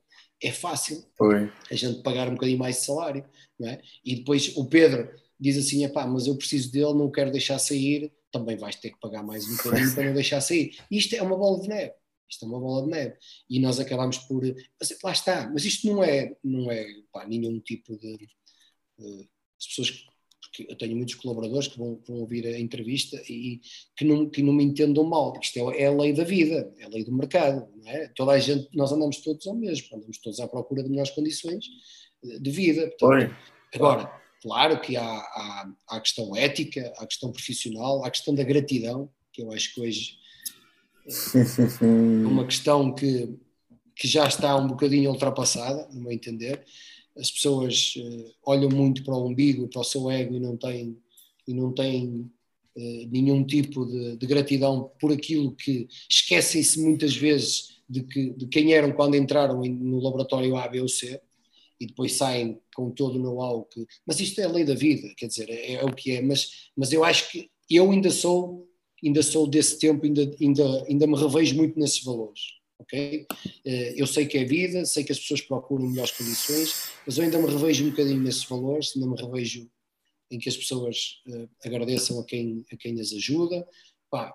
[0.42, 1.52] é fácil Oi.
[1.70, 3.24] a gente pagar um bocadinho mais de salário,
[3.58, 3.80] não é?
[4.04, 5.08] E depois o Pedro
[5.40, 9.00] diz assim, pá, mas eu preciso dele, não quero deixar sair, também vais ter que
[9.00, 10.76] pagar mais um bocadinho para não deixar sair.
[10.90, 11.94] Isto é uma bola de neve.
[12.28, 13.16] Isto é uma bola de neve.
[13.48, 14.42] E nós acabamos por.
[14.78, 18.28] Mas, lá está, mas isto não é, não é pá, nenhum tipo de.
[19.58, 20.04] As pessoas
[20.50, 23.60] porque eu tenho muitos colaboradores que vão, vão, ouvir a entrevista e
[23.96, 25.32] que não, que não me entendam mal.
[25.40, 27.68] Isto é, é, a lei da vida, é a lei do mercado.
[27.76, 28.08] Não é?
[28.08, 31.66] Toda a gente, nós andamos todos ao mesmo, andamos todos à procura de melhores condições
[32.22, 32.90] de vida.
[32.98, 33.36] Portanto,
[33.72, 38.10] agora, claro que há, há, há a questão ética, há a questão profissional, há a
[38.10, 40.20] questão da gratidão, que eu acho que hoje
[41.06, 43.34] é uma questão que,
[43.96, 46.64] que já está um bocadinho ultrapassada, no meu entender.
[47.16, 50.96] As pessoas uh, olham muito para o umbigo, para o seu ego e não têm,
[51.46, 52.30] e não têm
[52.76, 58.46] uh, nenhum tipo de, de, gratidão por aquilo que esquecem-se muitas vezes de, que, de
[58.46, 61.20] quem eram quando entraram no laboratório A, B ou C
[61.80, 63.86] e depois saem com todo o know-how que...
[64.06, 66.70] Mas isto é a lei da vida, quer dizer, é, é, o que é, mas,
[66.76, 68.66] mas eu acho que eu ainda sou
[69.02, 73.26] ainda sou desse tempo, ainda, ainda, ainda me revejo muito nesses valores ok?
[73.64, 77.24] Eh, eu sei que é vida, sei que as pessoas procuram melhores condições, mas eu
[77.24, 79.70] ainda me revejo um bocadinho nesses valores, ainda me revejo
[80.30, 83.66] em que as pessoas uh, agradeçam a quem, a quem as ajuda,
[84.08, 84.32] pá,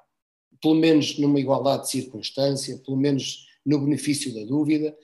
[0.62, 4.96] pelo menos numa igualdade de circunstância, pelo menos no benefício da dúvida,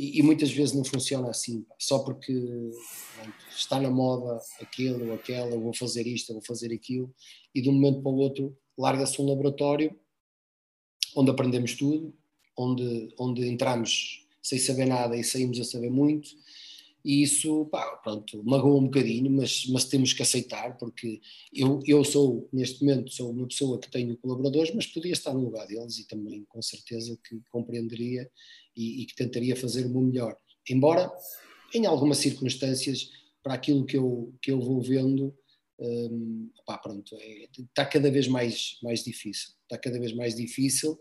[0.00, 5.12] e, e muitas vezes não funciona assim, só porque pronto, está na moda aquele ou
[5.12, 7.14] aquela, vou fazer isto, vou fazer aquilo,
[7.54, 9.94] e de um momento para o outro larga-se um laboratório
[11.14, 12.14] onde aprendemos tudo,
[12.56, 16.30] onde, onde entramos sem saber nada e saímos a saber muito,
[17.04, 21.20] e isso, pá, pronto, magoa um bocadinho, mas, mas temos que aceitar, porque
[21.52, 25.44] eu, eu sou, neste momento, sou uma pessoa que tenho colaboradores, mas podia estar no
[25.44, 28.30] lugar deles e também, com certeza, que compreenderia
[28.76, 30.36] e, e que tentaria fazer o meu melhor.
[30.68, 31.10] Embora,
[31.74, 33.10] em algumas circunstâncias,
[33.42, 35.34] para aquilo que eu, que eu vou vendo,
[36.66, 39.50] pá, pronto, é, está cada vez mais, mais difícil.
[39.62, 40.98] Está cada vez mais difícil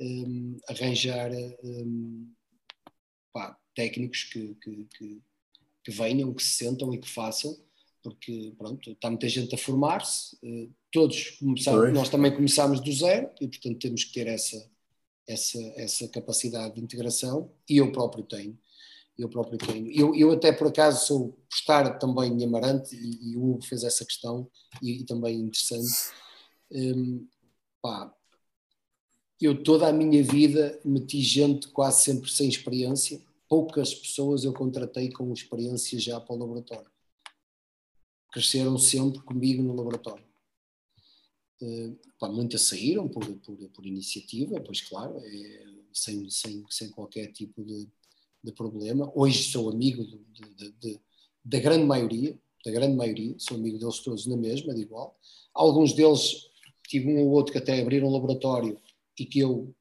[0.00, 1.30] um, arranjar
[1.62, 2.32] um,
[3.74, 5.22] técnicos que, que, que,
[5.84, 7.56] que, venham, que se sentam e que façam,
[8.02, 13.30] porque pronto, está muita gente a formar-se, uh, todos começamos, nós também começámos do zero
[13.40, 14.70] e portanto temos que ter essa,
[15.26, 18.58] essa, essa capacidade de integração e eu próprio tenho.
[19.16, 19.90] Eu próprio tenho.
[19.92, 23.84] Eu, eu até por acaso sou estar também em Amarante e, e o Hugo fez
[23.84, 24.50] essa questão
[24.82, 26.12] e, e também interessante.
[26.70, 27.26] Um,
[27.80, 28.12] pá,
[29.40, 33.20] eu toda a minha vida meti gente quase sempre sem experiência.
[33.48, 36.90] Poucas pessoas eu contratei com experiência já para o laboratório.
[38.32, 40.23] Cresceram sempre comigo no laboratório.
[41.64, 47.32] Uh, pá, muitas saíram por, por, por, iniciativa, pois claro, é, sem, sem, sem qualquer
[47.32, 47.88] tipo de,
[48.42, 49.10] de problema.
[49.14, 51.00] Hoje sou amigo de, de,
[51.42, 55.18] da grande maioria, da grande maioria, sou amigo deles todos na mesma, de igual.
[55.54, 56.50] Alguns deles,
[56.86, 58.78] tive um ou outro que até abriram um laboratório
[59.18, 59.74] e que eu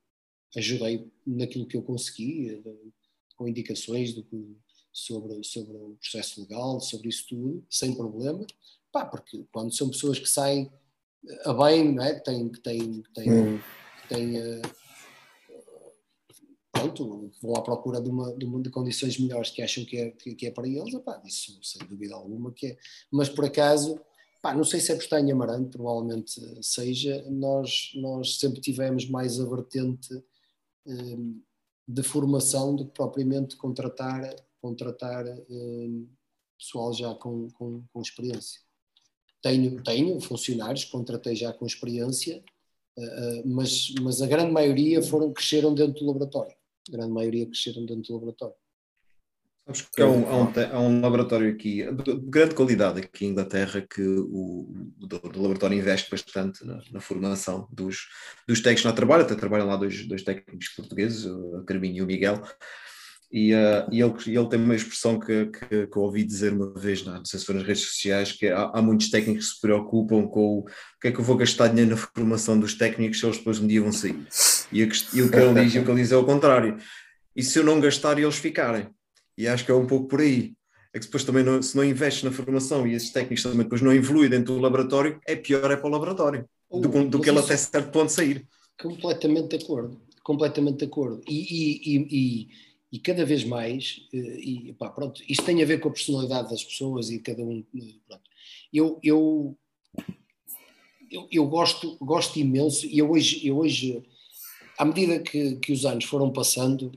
[0.56, 2.62] ajudei naquilo que eu consegui, eh,
[3.36, 4.56] com indicações do que,
[4.94, 8.46] sobre, sobre o processo legal, sobre isso tudo, sem problema.
[8.90, 10.72] Pá, porque quando são pessoas que saem
[11.46, 12.16] a bem, não é?
[12.16, 13.60] que têm, que têm, que hum.
[14.02, 14.62] que têm uh,
[16.72, 20.12] pronto, vão à procura de, uma, de, uma, de, condições melhores que acham que é,
[20.12, 22.78] que, que é para eles, epá, isso sem dúvida alguma que é.
[23.12, 24.00] Mas por acaso
[24.52, 29.40] não sei se é por estar em Amarante, provavelmente seja, nós, nós sempre tivemos mais
[29.40, 30.22] a vertente
[30.86, 31.42] um,
[31.88, 36.10] de formação do que propriamente contratar, contratar um,
[36.58, 38.60] pessoal já com, com, com, experiência.
[39.44, 42.42] Tenho, tenho funcionários contratei já com experiência,
[42.98, 46.56] uh, mas, mas a grande maioria foram, cresceram dentro do laboratório.
[46.88, 48.56] A grande maioria cresceram dentro do laboratório.
[49.66, 53.30] Sabes que há um, há, um, há um, laboratório aqui de grande qualidade aqui em
[53.30, 58.10] Inglaterra que o, o, o laboratório investe bastante na, na, formação dos,
[58.46, 62.06] dos técnicos na trabalho, até trabalham lá dois, dois técnicos portugueses, o Carminho e o
[62.06, 62.44] Miguel,
[63.34, 66.72] e, uh, e ele, ele, tem uma expressão que, que, que, eu ouvi dizer uma
[66.72, 69.56] vez, não, não sei se foi nas redes sociais, que há, há, muitos técnicos que
[69.56, 70.66] se preocupam com o,
[71.02, 73.66] que é que eu vou gastar dinheiro na formação dos técnicos se eles depois um
[73.66, 74.24] dia vão sair.
[74.72, 76.78] E, a, e o que ele diz, o que ele diz é o contrário.
[77.36, 78.88] E se eu não gastar e eles ficarem?
[79.36, 80.54] E acho que é um pouco por aí.
[80.94, 83.82] é que depois também não, se não investes na formação e esses técnicos também depois
[83.82, 87.32] não evoluem dentro do laboratório, é pior é para o laboratório do, uh, do que
[87.32, 88.46] ele até certo ponto sair.
[88.80, 91.20] Completamente de acordo, completamente de acordo.
[91.28, 92.48] E, e, e,
[92.94, 96.52] e cada vez mais, eh, e, pá, pronto, isto tem a ver com a personalidade
[96.52, 97.66] das pessoas e cada um.
[97.76, 98.30] Eh, pronto.
[98.72, 99.58] Eu, eu,
[101.10, 104.04] eu, eu gosto, gosto imenso, e eu hoje, eu hoje
[104.78, 106.92] à medida que, que os anos foram passando,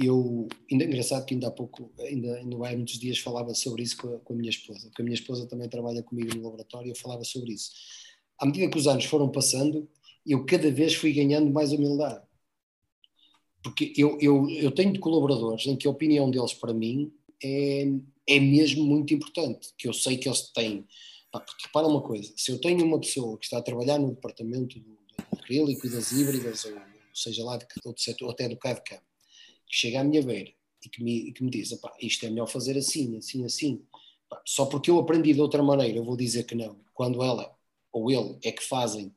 [0.00, 3.82] eu, ainda é engraçado que ainda há pouco, ainda, ainda há muitos dias falava sobre
[3.82, 6.44] isso com a, com a, minha esposa, porque a minha esposa também trabalha comigo no
[6.44, 7.72] laboratório, eu falava sobre isso.
[8.38, 9.88] À medida que os anos foram passando,
[10.24, 12.27] eu cada vez fui ganhando mais humildade.
[13.62, 17.86] Porque eu, eu, eu tenho colaboradores em que a opinião deles para mim é,
[18.26, 20.86] é mesmo muito importante, que eu sei que eles têm.
[21.30, 24.78] porque repara uma coisa, se eu tenho uma pessoa que está a trabalhar no departamento
[24.78, 26.80] do, do acrílico e das híbridas, ou
[27.12, 29.00] seja lá de outro setor, ou até do CAD-CAM,
[29.66, 30.50] que chega à minha beira
[30.84, 33.82] e que me, que me diz, isto é melhor fazer assim, assim, assim,
[34.46, 36.78] só porque eu aprendi de outra maneira, eu vou dizer que não.
[36.94, 37.56] Quando ela
[37.92, 39.14] ou ele é que fazem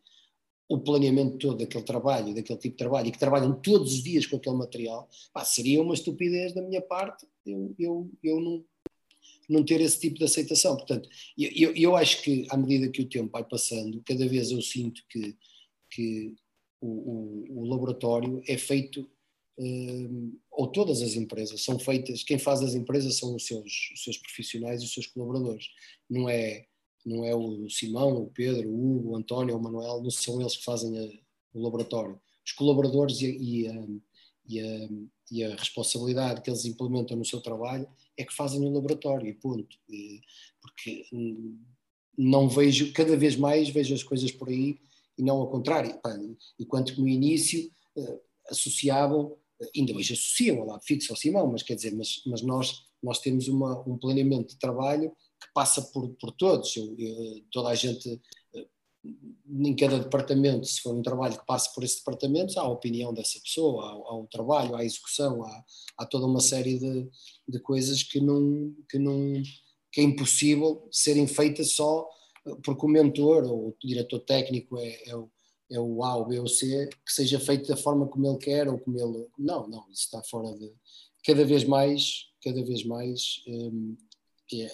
[0.74, 4.26] o planeamento todo daquele trabalho, daquele tipo de trabalho, e que trabalham todos os dias
[4.26, 8.64] com aquele material, pá, seria uma estupidez da minha parte eu, eu, eu não,
[9.50, 10.78] não ter esse tipo de aceitação.
[10.78, 14.62] Portanto, eu, eu acho que à medida que o tempo vai passando, cada vez eu
[14.62, 15.36] sinto que,
[15.90, 16.36] que
[16.80, 19.10] o, o, o laboratório é feito
[19.64, 24.04] Hum, ou todas as empresas são feitas, quem faz as empresas são os seus, os
[24.04, 25.68] seus profissionais e os seus colaboradores,
[26.10, 26.66] não é,
[27.06, 30.58] não é o Simão, o Pedro, o Hugo, o António, o Manuel, não são eles
[30.58, 31.10] que fazem a,
[31.54, 32.20] o laboratório.
[32.46, 33.88] Os colaboradores e a, e, a,
[34.48, 34.90] e, a,
[35.32, 37.88] e a, responsabilidade que eles implementam no seu trabalho
[38.18, 39.78] é que fazem o laboratório, ponto.
[40.62, 41.60] Porque hum,
[42.18, 44.80] não vejo, cada vez mais vejo as coisas por aí
[45.18, 46.00] e não ao contrário.
[46.60, 49.38] Enquanto que no início eh, associavam
[49.76, 53.20] ainda hoje associam ao lado fixo ao Simão, mas quer dizer, mas, mas nós, nós
[53.20, 55.12] temos uma, um planeamento de trabalho
[55.42, 58.22] que passa por, por todos, eu, eu, toda a gente,
[58.56, 58.68] eh,
[59.50, 63.14] em cada departamento, se for um trabalho que passe por esse departamento, há a opinião
[63.14, 65.66] dessa pessoa, há, há o trabalho, há a execução, há,
[65.98, 67.10] há toda uma série de,
[67.48, 69.42] de coisas que não, que não
[69.92, 72.08] que é impossível serem feitas só
[72.64, 75.30] porque o mentor ou o diretor técnico é, é o
[75.72, 78.68] é o A, o B ou C, que seja feito da forma como ele quer
[78.68, 79.26] ou como ele.
[79.40, 80.72] Não, não, isso está fora de.
[81.26, 83.96] Cada vez mais, cada vez mais, hum,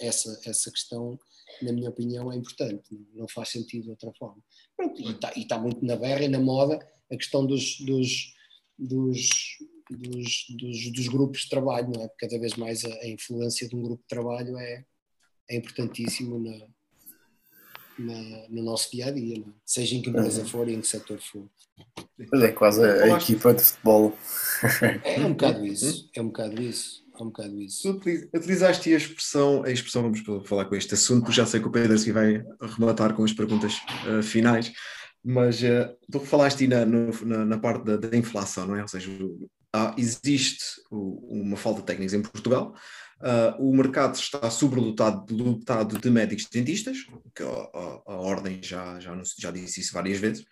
[0.00, 1.18] essa, essa questão,
[1.62, 2.88] na minha opinião, é importante.
[3.14, 4.42] Não faz sentido de outra forma.
[4.76, 6.78] Pronto, e, está, está muito na berra e na moda
[7.10, 8.34] a questão dos, dos,
[8.78, 9.28] dos,
[9.90, 12.10] dos, dos, dos grupos de trabalho, não é?
[12.18, 14.84] Cada vez mais a, a influência de um grupo de trabalho é,
[15.48, 16.66] é importantíssimo na
[17.98, 19.42] na, no nosso dia a dia, é?
[19.64, 21.44] seja em que empresa for e em que setor for.
[22.30, 24.16] Mas é quase a, a equipa de futebol.
[25.04, 27.04] É, é um bocado isso, é um bocado isso.
[27.18, 27.90] É um bocado isso.
[28.34, 31.72] Utilizaste a expressão, a expressão, vamos falar com este assunto, porque já sei que o
[31.72, 33.74] Pedro se vai rematar com as perguntas
[34.06, 34.72] uh, finais,
[35.24, 38.82] mas uh, tu falaste na, na, na, parte da, da, inflação, não é?
[38.82, 39.10] Ou seja,
[39.72, 42.74] há, existe uma falta de técnicos em Portugal,
[43.20, 46.98] Uh, o mercado está sobredotado dotado de médicos dentistas,
[47.34, 50.44] que a, a, a Ordem já, já, já disse isso várias vezes,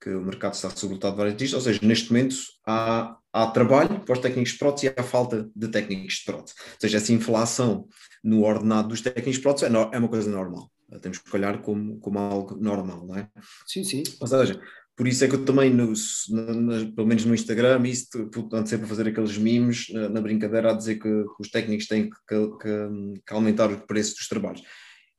[0.00, 2.36] que o mercado está sobredotado de vários dentistas, ou seja, neste momento
[2.66, 6.54] há, há trabalho para os técnicos de prótese e há falta de técnicos de prótese.
[6.58, 7.86] Ou seja, essa inflação
[8.22, 10.70] no ordenado dos técnicos de prótese é, no, é uma coisa normal.
[11.02, 13.28] Temos que olhar como, como algo normal, não é?
[13.66, 14.02] Sim, sim.
[14.20, 14.58] Ou seja,
[14.98, 15.92] por isso é que eu também, no,
[16.30, 18.08] no, pelo menos no Instagram, isso,
[18.52, 21.86] ando sempre a fazer aqueles memes na, na brincadeira a dizer que, que, os técnicos
[21.86, 22.16] têm que,
[22.58, 24.60] que, que, aumentar o preço dos trabalhos.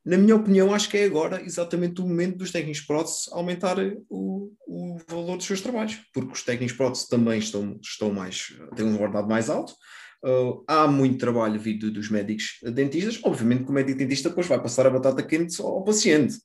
[0.04, 3.76] Na minha opinião, acho que é agora exatamente o momento dos técnicos prótese aumentar
[4.08, 8.86] o, o valor dos seus trabalhos, porque os técnicos prótese também estão, estão mais, têm
[8.86, 9.74] um ordenado mais alto,
[10.22, 13.18] Uh, há muito trabalho vindo dos médicos dentistas.
[13.24, 16.36] Obviamente que o médico dentista depois vai passar a batata quente ao paciente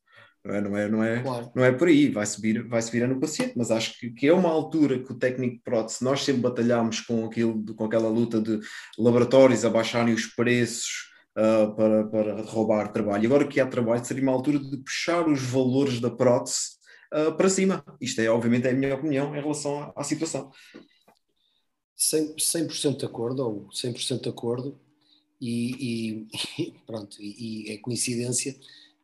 [0.45, 1.51] não é, não é, não é, claro.
[1.56, 4.34] não é por aí, vai subir, vai subir no paciente, mas acho que, que é
[4.34, 8.39] uma altura que o técnico de prótese, nós sempre batalhámos com, aquilo, com aquela luta
[8.39, 8.60] de
[8.97, 13.26] laboratórios abaixarem os preços uh, para, para roubar trabalho.
[13.26, 16.78] Agora que há trabalho, seria uma altura de puxar os valores da prótese
[17.14, 17.84] uh, para cima.
[18.00, 20.52] Isto é, obviamente, é a minha opinião em relação à, à situação.
[21.98, 24.80] 100%, 100% de acordo, ou 100% de acordo,
[25.42, 26.28] e,
[26.60, 28.56] e pronto, e, e é coincidência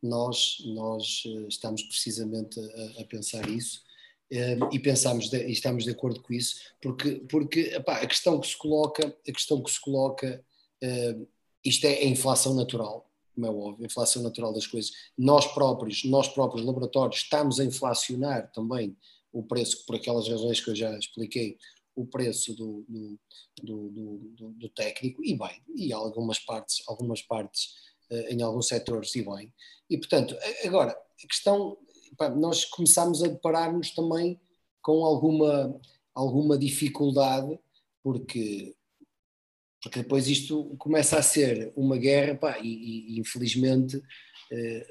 [0.02, 3.84] nós, nós eh, estamos precisamente a, a pensar isso
[4.32, 8.40] eh, e pensamos de, e estamos de acordo com isso porque porque epá, a questão
[8.40, 10.44] que se coloca a questão que se coloca
[10.84, 11.28] uh,
[11.64, 16.04] isto é a inflação natural como é óbvio, a inflação natural das coisas nós próprios
[16.04, 18.96] nós próprios laboratórios estamos a inflacionar também
[19.32, 21.58] o preço por aquelas razões que eu já expliquei
[21.96, 22.86] o, preço do,
[23.62, 27.76] do, do, do, técnico e bem, e algumas partes, algumas partes
[28.10, 29.54] eh, em alguns setores e bem.
[29.90, 30.36] E portanto,
[30.66, 31.78] agora, a questão,
[32.38, 34.40] nós começamos a deparar-nos também
[34.82, 35.80] com alguma,
[36.14, 37.60] alguma dificuldade,
[38.04, 38.76] porque,
[39.82, 44.02] porque depois isto começa a ser uma guerra, pá, e, e infelizmente
[44.52, 44.88] eh,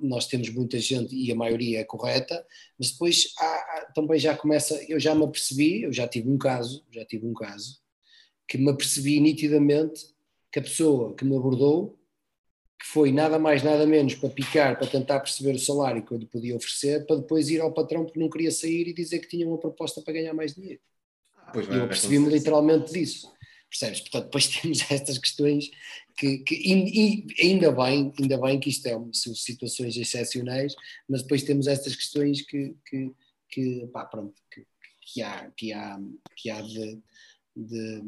[0.00, 2.44] nós temos muita gente e a maioria é correta,
[2.78, 6.84] mas depois há, também já começa, eu já me apercebi, eu já tive um caso,
[6.90, 7.80] já tive um caso,
[8.48, 10.06] que me apercebi nitidamente
[10.50, 11.98] que a pessoa que me abordou,
[12.78, 16.18] que foi nada mais nada menos para picar, para tentar perceber o salário que eu
[16.18, 19.28] lhe podia oferecer, para depois ir ao patrão porque não queria sair e dizer que
[19.28, 20.80] tinha uma proposta para ganhar mais dinheiro.
[21.52, 23.32] Pois e eu percebi-me literalmente disso.
[23.68, 24.00] Percebes?
[24.00, 25.70] Portanto, depois temos estas questões
[26.16, 30.74] que, que ainda bem, ainda bem que isto é são situações excepcionais,
[31.08, 33.12] mas depois temos estas questões que, que,
[33.48, 34.64] que pá, pronto, que,
[35.12, 36.00] que, há, que há,
[36.36, 37.02] que há de,
[37.56, 38.02] de,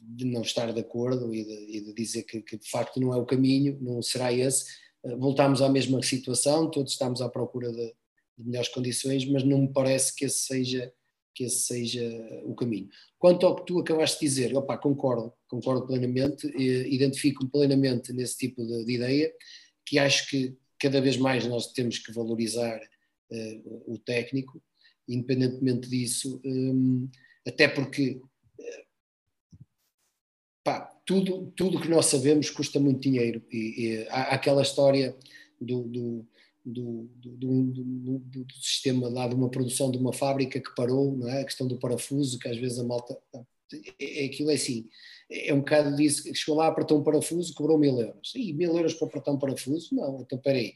[0.00, 3.12] de não estar de acordo e de, e de dizer que, que, de facto não
[3.12, 4.66] é o caminho, não será esse.
[5.04, 7.94] Eh, voltamos à mesma situação, todos estamos à procura de,
[8.38, 10.92] de melhores condições, mas não me parece que esse seja
[11.38, 12.02] que esse seja
[12.42, 12.88] o caminho.
[13.16, 18.66] Quanto ao que tu acabaste de dizer, opa, concordo, concordo plenamente, identifico-me plenamente nesse tipo
[18.66, 19.32] de, de, ideia,
[19.86, 22.80] que acho que cada vez mais nós temos que valorizar
[23.30, 24.60] uh, o técnico,
[25.06, 27.08] independentemente disso, um,
[27.46, 28.20] até porque
[28.58, 29.64] uh,
[30.64, 35.16] pá, tudo, tudo que nós sabemos custa muito dinheiro, e, e há, há aquela história
[35.60, 36.26] do, do
[36.72, 41.28] do, do, do, do, sistema lá de uma produção de uma fábrica que parou, não
[41.28, 41.40] é?
[41.40, 43.18] a questão do parafuso, que às vezes a malta.
[43.98, 44.88] É, é aquilo é assim,
[45.30, 48.32] é um bocado disso, chegou lá, apertou um parafuso, cobrou mil euros.
[48.34, 49.94] E mil euros para apertar um parafuso?
[49.94, 50.72] Não, então peraí,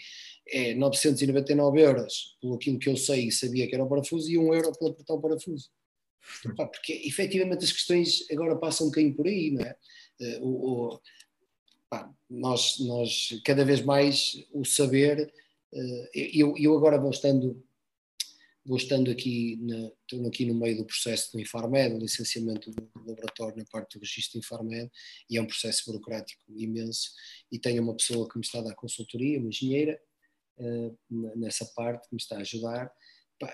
[0.48, 4.36] é 999 euros pelo aquilo que eu sei e sabia que era o parafuso e
[4.36, 5.70] um euro para apertar o parafuso.
[6.56, 9.76] porque efetivamente as questões agora passam um bocadinho por aí, não é?
[10.20, 11.00] Eh, o, o,
[11.88, 15.32] pá, nós, nós, cada vez mais, o saber
[16.14, 17.64] eu, eu agora vou estando,
[18.64, 22.90] vou estando aqui, na, estou aqui no meio do processo do Infarmed, do licenciamento do
[23.06, 24.90] laboratório na parte do registro Infarmed,
[25.28, 27.10] e é um processo burocrático imenso,
[27.50, 30.00] e tenho uma pessoa que me está a dar consultoria, uma engenheira,
[30.58, 30.92] eh,
[31.36, 32.92] nessa parte, que me está a ajudar,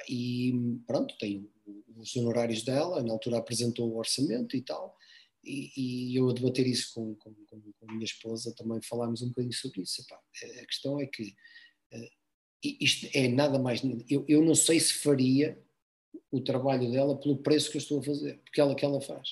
[0.09, 0.53] e
[0.87, 1.51] pronto, tenho
[1.97, 4.97] os honorários dela, na altura apresentou o orçamento e tal,
[5.43, 9.29] e, e, eu a debater isso com, com, com, a minha esposa também falámos um
[9.29, 10.03] bocadinho sobre isso.
[10.03, 10.21] Epá,
[10.61, 11.35] a questão é que
[12.63, 13.83] isto é nada mais.
[14.09, 15.59] Eu, eu não sei se faria
[16.31, 19.31] o trabalho dela pelo preço que eu estou a fazer, porque ela que ela faz.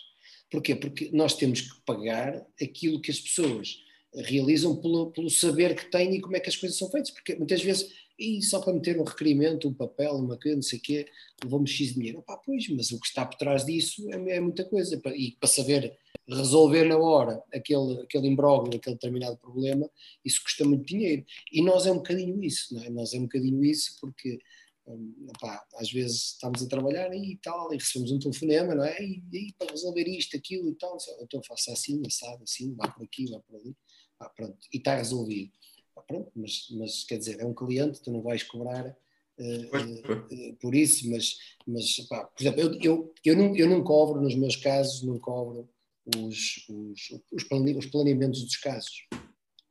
[0.50, 0.74] Porquê?
[0.74, 3.82] Porque nós temos que pagar aquilo que as pessoas
[4.16, 7.34] realizam pelo, pelo saber que têm e como é que as coisas são feitas, porque
[7.36, 10.82] muitas vezes, e só para meter um requerimento, um papel, uma coisa, não sei o
[10.82, 11.06] quê,
[11.44, 12.24] levamos X dinheiro.
[12.44, 15.98] Pois, mas o que está por trás disso é, é muita coisa, e para saber
[16.28, 19.88] resolver na hora aquele, aquele imbróglio, aquele determinado problema,
[20.24, 21.24] isso custa muito dinheiro.
[21.52, 22.90] E nós é um bocadinho isso, não é?
[22.90, 24.38] Nós é um bocadinho isso porque
[24.86, 25.28] hum,
[25.74, 29.00] às vezes estamos a trabalhar e tal, e recebemos um telefonema, não é?
[29.02, 33.04] E, e para resolver isto, aquilo e tal, então faço assim, assado, assim, vá por
[33.04, 33.76] aqui, vá por ali,
[34.20, 35.52] ah, pronto, e está resolvido.
[35.96, 38.96] Ah, pronto, mas, mas quer dizer, é um cliente, tu não vais cobrar
[39.38, 41.36] Uh, uh, por isso, mas,
[41.66, 45.18] mas pá, por exemplo, eu, eu, eu, não, eu não cobro, nos meus casos, não
[45.18, 45.68] cobro
[46.16, 49.06] os, os, os planeamentos dos casos.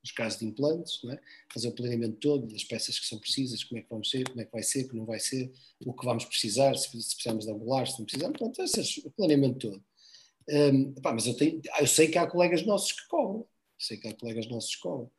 [0.03, 1.19] Os casos de implantes, é?
[1.51, 4.39] fazer o planeamento todo das peças que são precisas, como é que vamos ser, como
[4.39, 5.51] é que vai ser, como não vai ser,
[5.83, 9.07] o que vamos precisar, se, se precisamos de angular, se não precisamos, pronto, esse é
[9.07, 9.83] o planeamento todo.
[10.47, 13.47] Um, pá, mas eu, tenho, eu sei que há colegas nossos que cobram,
[13.77, 15.11] sei que há colegas nossos que cobram,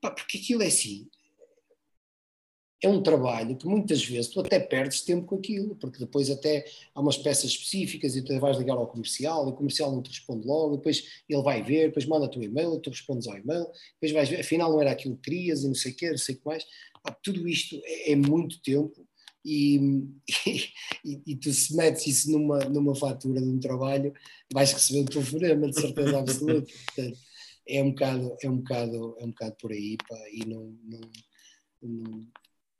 [0.00, 1.08] pá, porque aquilo é assim,
[2.82, 6.64] é um trabalho que muitas vezes tu até perdes tempo com aquilo, porque depois até
[6.94, 10.08] há umas peças específicas e tu vais ligar ao comercial e o comercial não te
[10.08, 14.12] responde logo, depois ele vai ver, depois manda-te um e-mail, tu respondes ao e-mail, depois
[14.12, 16.34] vais ver, afinal não era aquilo que querias e não sei o quê, não sei
[16.34, 16.64] o que mais.
[17.04, 19.06] Ah, tudo isto é, é muito tempo
[19.44, 19.78] e,
[21.04, 24.12] e, e, tu se metes isso numa, numa fatura de um trabalho,
[24.52, 26.72] vais receber um telefonema de certeza absoluta.
[26.86, 27.18] Portanto,
[27.70, 31.00] é um bocado, é um bocado, é um bocado por aí, pá, e não, não,
[31.82, 32.26] não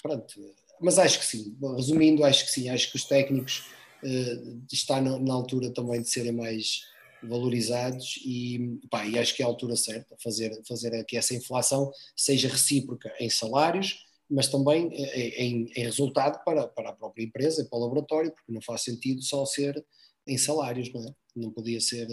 [0.03, 0.35] pronto,
[0.81, 1.57] mas acho que sim.
[1.77, 2.69] Resumindo, acho que sim.
[2.71, 3.67] Acho que os técnicos
[4.03, 6.83] uh, na, na, altura também de serem mais
[7.23, 11.93] valorizados e, pá, e acho que é a altura certa fazer fazer que essa inflação
[12.17, 17.67] seja recíproca em salários, mas também eh, em, em resultado para, para a própria empresa,
[17.69, 19.85] para o laboratório, porque não faz sentido só ser
[20.27, 21.15] em salários, não é?
[21.37, 22.07] Não podia ser,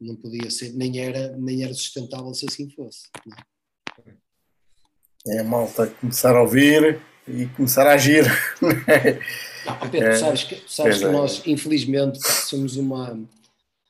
[0.00, 3.08] não podia ser, nem era, nem era sustentável se assim fosse.
[5.26, 8.24] É, é malta começar a ouvir e começar a agir.
[9.64, 11.10] Não, Pedro, é, sabes que, sabes que é.
[11.10, 13.18] nós, infelizmente, pá, somos uma,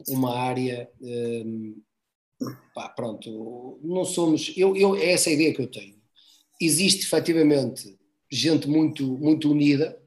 [0.07, 0.89] uma área.
[1.01, 1.83] Hum,
[2.73, 4.53] pá, pronto, não somos.
[4.57, 5.97] Eu, eu, é essa a ideia que eu tenho.
[6.61, 7.99] Existe efetivamente
[8.31, 10.01] gente muito, muito unida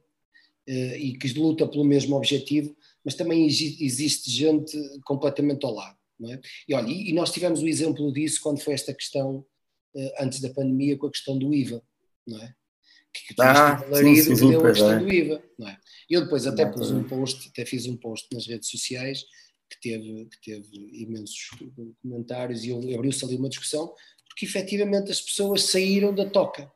[0.68, 2.76] uh, e que luta pelo mesmo objetivo,
[3.08, 5.98] mas também existe gente completamente ao lado.
[6.20, 6.42] Não é?
[6.68, 9.46] E olha, e nós tivemos o exemplo disso quando foi esta questão,
[9.96, 11.82] uh, antes da pandemia, com a questão do IVA,
[12.28, 12.54] não é?
[13.14, 15.00] Que, que ah, sim, sim, sim, a questão é.
[15.00, 15.78] do IVA, não é?
[16.10, 19.24] Eu depois até pus um post, até fiz um post nas redes sociais
[19.70, 20.68] que teve, que teve
[21.02, 21.50] imensos
[22.02, 23.88] comentários e abriu-se ali uma discussão,
[24.28, 26.70] porque efetivamente as pessoas saíram da toca,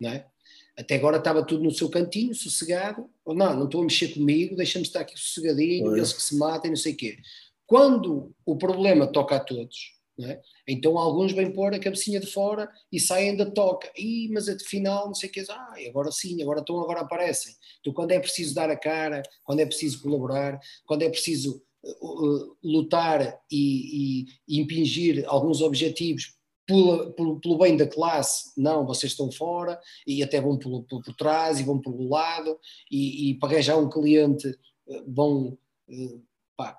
[0.00, 0.28] não é?
[0.76, 3.08] Até agora estava tudo no seu cantinho, sossegado.
[3.30, 6.72] Ou não, não estou a mexer comigo, deixa-me estar aqui sossegadinho, eles que se matem,
[6.72, 7.16] não sei o quê.
[7.64, 10.40] Quando o problema toca a todos, é?
[10.66, 13.88] então alguns vêm pôr a cabecinha de fora e saem da toca.
[13.96, 15.44] Ih, mas afinal, não sei o quê.
[15.48, 17.54] Ah, agora sim, agora estão, agora aparecem.
[17.78, 22.26] Então, quando é preciso dar a cara, quando é preciso colaborar, quando é preciso uh,
[22.26, 26.34] uh, lutar e, e, e impingir alguns objetivos
[27.16, 31.14] pelo, pelo, bem da classe, não, vocês estão fora e até vão por, por, por
[31.14, 32.58] trás e vão pelo lado
[32.90, 34.48] e, e para arranjar um cliente
[34.88, 35.58] eh, vão
[35.88, 36.18] eh,
[36.56, 36.78] pá,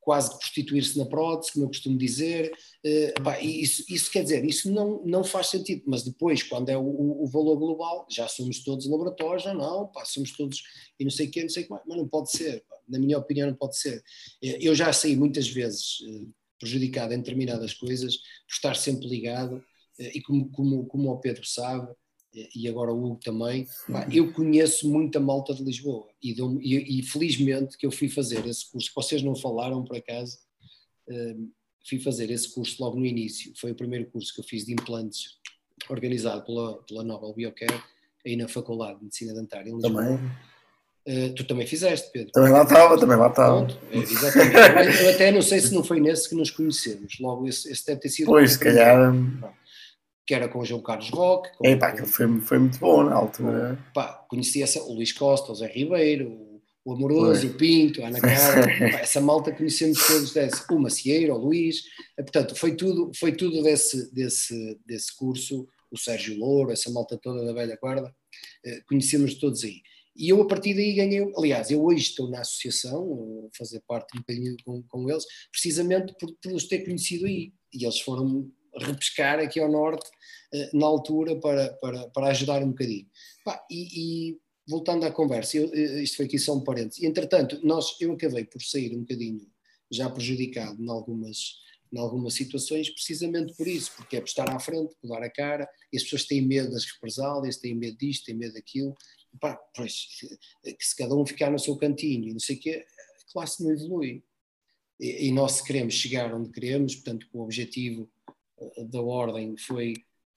[0.00, 2.52] quase prostituir-se na prótese, como eu costumo dizer,
[2.84, 6.76] eh, pá, isso, isso, quer dizer, isso não, não faz sentido, mas depois, quando é
[6.76, 10.62] o, o valor global, já somos todos laboratórios, não, não, pá, somos todos
[10.98, 12.98] e não sei o quê, não sei o que mais, mas não pode ser, na
[12.98, 14.02] minha opinião não pode ser.
[14.40, 15.98] Eu já saí muitas vezes
[16.62, 19.62] prejudicado em determinadas coisas, por estar sempre ligado,
[19.98, 21.92] eh, e como, como, como o Pedro sabe,
[22.34, 27.00] eh, e agora o Hugo também, pá, eu conheço muita malta de Lisboa e, e,
[27.00, 30.38] e, felizmente que eu fui fazer esse curso, vocês não falaram por acaso,
[31.08, 31.52] uh,
[31.84, 34.72] fui fazer esse curso logo no início, foi o primeiro curso que eu fiz de
[34.72, 35.40] implantes
[35.90, 37.82] organizado pela, pela Nobel Biocare,
[38.24, 40.04] aí na Faculdade de Medicina Dentária em Lisboa.
[40.04, 40.30] Também.
[41.06, 42.30] Uh, tu também fizeste, Pedro.
[42.30, 43.66] Também lá estava, também lá estava.
[43.90, 45.02] É, exatamente.
[45.02, 47.18] Eu até não sei se não foi nesse que nos conhecemos.
[47.18, 48.26] Logo, esse, esse deve ter sido.
[48.26, 49.12] Pois, se calhar.
[50.24, 51.50] Que era com o João Carlos Roque.
[51.56, 53.76] Com, Ei, pá, aquilo foi, foi muito bom na altura.
[53.92, 56.52] Pá, conhecia o Luís Costa, o Zé Ribeiro,
[56.84, 57.50] o Amoroso, foi.
[57.50, 58.70] o Pinto, a Ana Carla.
[59.02, 60.64] essa malta conhecemos todos desse.
[60.70, 61.82] O Macieiro, o Luís.
[62.16, 65.66] Eh, portanto, foi tudo, foi tudo desse, desse, desse curso.
[65.90, 68.14] O Sérgio Louro, essa malta toda da velha guarda.
[68.64, 69.82] Eh, conhecemos todos aí.
[70.14, 74.20] E eu a partir daí ganhei, aliás, eu hoje estou na associação, fazer parte um
[74.20, 77.52] bocadinho com, com eles, precisamente por, por os ter conhecido aí.
[77.72, 80.08] E eles foram repescar aqui ao norte
[80.52, 83.06] eh, na altura para, para, para ajudar um bocadinho.
[83.70, 87.02] e, e, voltando à conversa, eu, eh, isto foi aqui só um parênteses.
[87.02, 89.46] Entretanto, nós, eu acabei por sair um bocadinho
[89.90, 91.56] já prejudicado em algumas,
[91.92, 95.30] em algumas situações, precisamente por isso, porque é por estar à frente, por dar a
[95.30, 98.94] cara, e as pessoas têm medo das represálias, têm medo disto, têm medo daquilo,
[99.40, 100.06] pá, pois,
[100.62, 102.86] que se cada um ficar no seu cantinho e não sei o quê,
[103.28, 104.22] a classe não evolui.
[105.00, 108.10] E, e nós queremos chegar onde queremos, portanto, o objetivo
[108.58, 109.94] uh, da ordem foi,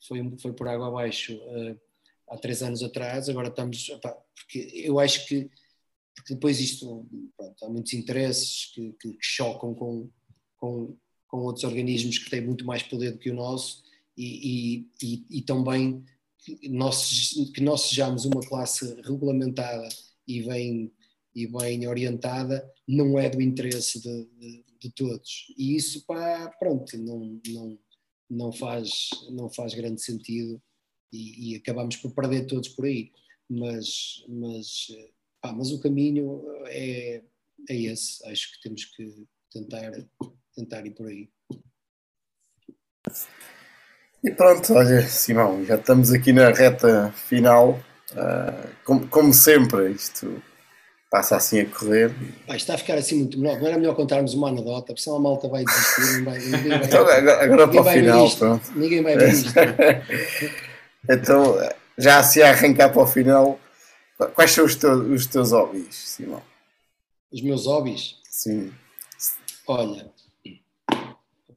[0.08, 1.80] foi, foi por água abaixo uh,
[2.30, 3.90] há três anos atrás, agora estamos,
[4.36, 5.50] porque eu acho que
[6.16, 10.10] porque depois isto, pronto, há muitos interesses que, que, que chocam com,
[10.58, 10.98] com,
[11.28, 13.84] com outros organismos que têm muito mais poder do que o nosso
[14.18, 16.04] e, e, e, e também
[16.46, 19.90] que nós, que nós sejamos uma classe regulamentada
[20.28, 20.94] e bem,
[21.34, 25.54] e bem orientada não é do interesse de, de, de todos.
[25.58, 27.80] E isso, pá, pronto, não, não,
[28.30, 30.62] não, faz, não faz grande sentido
[31.12, 33.12] e, e acabamos por perder todos por aí.
[33.50, 34.88] Mas, mas,
[35.42, 37.24] pá, mas o caminho é,
[37.70, 38.26] é esse.
[38.28, 39.92] Acho que temos que tentar,
[40.54, 41.30] tentar ir por aí.
[44.26, 47.80] E pronto, olha, Simão, já estamos aqui na reta final.
[48.12, 50.42] Uh, como, como, sempre, isto
[51.12, 52.12] passa assim a correr.
[52.48, 53.60] Vai, está a ficar assim muito melhor.
[53.60, 56.24] Não era melhor contarmos uma anedota, porque senão a malta vai desistir.
[56.24, 58.72] Vai, ninguém vai, então, agora, agora para o final, pronto.
[58.76, 59.54] Ninguém vai ver isto.
[61.08, 61.58] então,
[61.96, 63.60] já se arrancar para o final,
[64.34, 66.42] quais são os teus, os teus hobbies, Simão?
[67.32, 68.16] Os meus hobbies?
[68.24, 68.74] Sim.
[69.68, 70.10] Olha,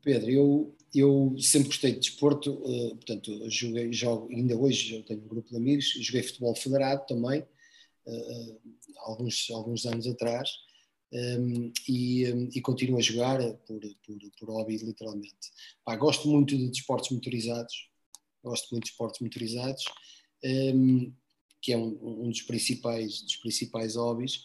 [0.04, 5.20] Pedro, eu eu sempre gostei de desporto, uh, portanto, joguei, jogo, ainda hoje eu tenho
[5.20, 7.40] um grupo de amigos, joguei futebol federado também,
[8.06, 8.60] uh,
[8.98, 10.50] alguns, alguns anos atrás,
[11.12, 15.50] ehm, e, um, e, continuo a jogar por, por, por hobby, literalmente.
[15.84, 17.90] Pá, gosto muito de desportos motorizados,
[18.42, 19.84] gosto muito de desportos motorizados,
[20.42, 21.12] ehm,
[21.60, 24.42] que é um, um, dos principais, dos principais hobbies.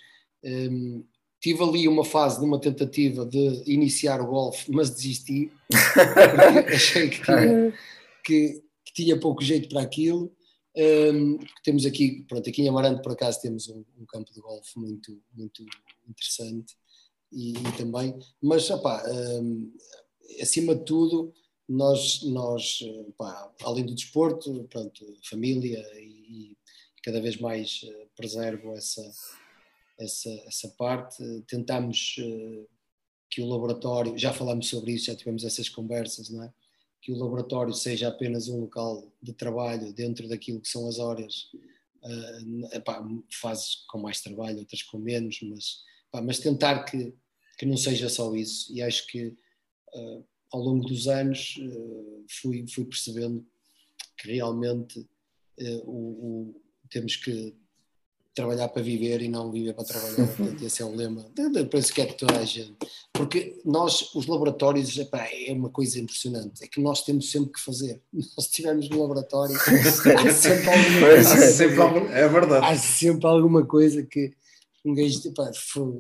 [1.44, 7.10] Tive ali uma fase de uma tentativa de iniciar o golfe, mas desisti, porque achei
[7.10, 7.74] que tinha,
[8.24, 10.34] que, que tinha pouco jeito para aquilo.
[10.74, 14.80] Um, temos aqui, pronto, aqui em Amarante por acaso temos um, um campo de golfe
[14.80, 15.66] muito, muito
[16.08, 16.78] interessante
[17.30, 19.70] e, e também, mas opá, um,
[20.42, 21.34] acima de tudo
[21.68, 22.80] nós, nós
[23.64, 26.58] além do desporto, pronto, família e, e
[27.04, 29.02] cada vez mais uh, preservo essa,
[30.00, 32.68] essa, essa parte, tentamos uh,
[33.30, 36.54] que o laboratório, já falámos sobre isso, já tivemos essas conversas, não é?
[37.02, 41.50] que o laboratório seja apenas um local de trabalho dentro daquilo que são as horas,
[42.02, 47.14] uh, epá, fases com mais trabalho, outras com menos, mas, epá, mas tentar que,
[47.58, 48.74] que não seja só isso.
[48.74, 49.36] E acho que
[49.94, 53.46] uh, ao longo dos anos uh, fui, fui percebendo
[54.18, 55.06] que realmente
[55.86, 57.56] o, o, temos que
[58.34, 60.28] trabalhar para viver e não viver para trabalhar.
[60.36, 61.26] Portanto, esse é o lema.
[61.70, 62.76] Penso que é de toda a gente.
[63.12, 66.64] Porque nós, os laboratórios, epá, é uma coisa impressionante.
[66.64, 68.02] É que nós temos sempre que fazer.
[68.12, 71.34] Nós estivermos no laboratório, há sempre alguma coisa.
[71.34, 71.80] Há sempre
[72.12, 72.66] é verdade.
[72.66, 74.34] Há sempre alguma coisa que
[74.84, 75.50] um gajo, epá,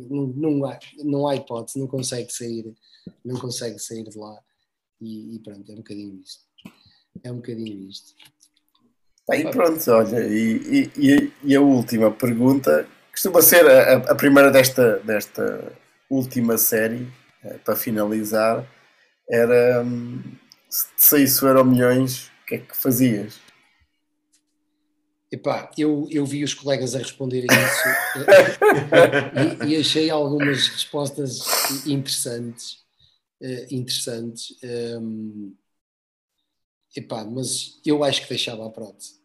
[0.09, 2.73] não, não, há, não há hipótese, não consegue sair,
[3.23, 4.37] não consegue sair de lá.
[4.99, 6.43] E, e pronto, é um bocadinho isto.
[7.23, 8.13] É um bocadinho isto.
[9.29, 14.99] Aí pronto, olha, e, e, e, a última pergunta costuma ser a, a primeira desta,
[14.99, 15.71] desta
[16.09, 17.07] última série,
[17.43, 18.67] eh, para finalizar,
[19.29, 20.21] era hum,
[20.69, 23.39] se te saísse o Euro Milhões, o que é que fazias?
[25.31, 31.87] Epá, eu, eu vi os colegas a responderem isso eh, e, e, achei algumas respostas
[31.87, 32.83] interessantes.
[33.41, 34.55] Uh, interessantes.
[34.63, 35.55] Um,
[36.95, 39.19] Epá, mas eu acho que deixava a prótese.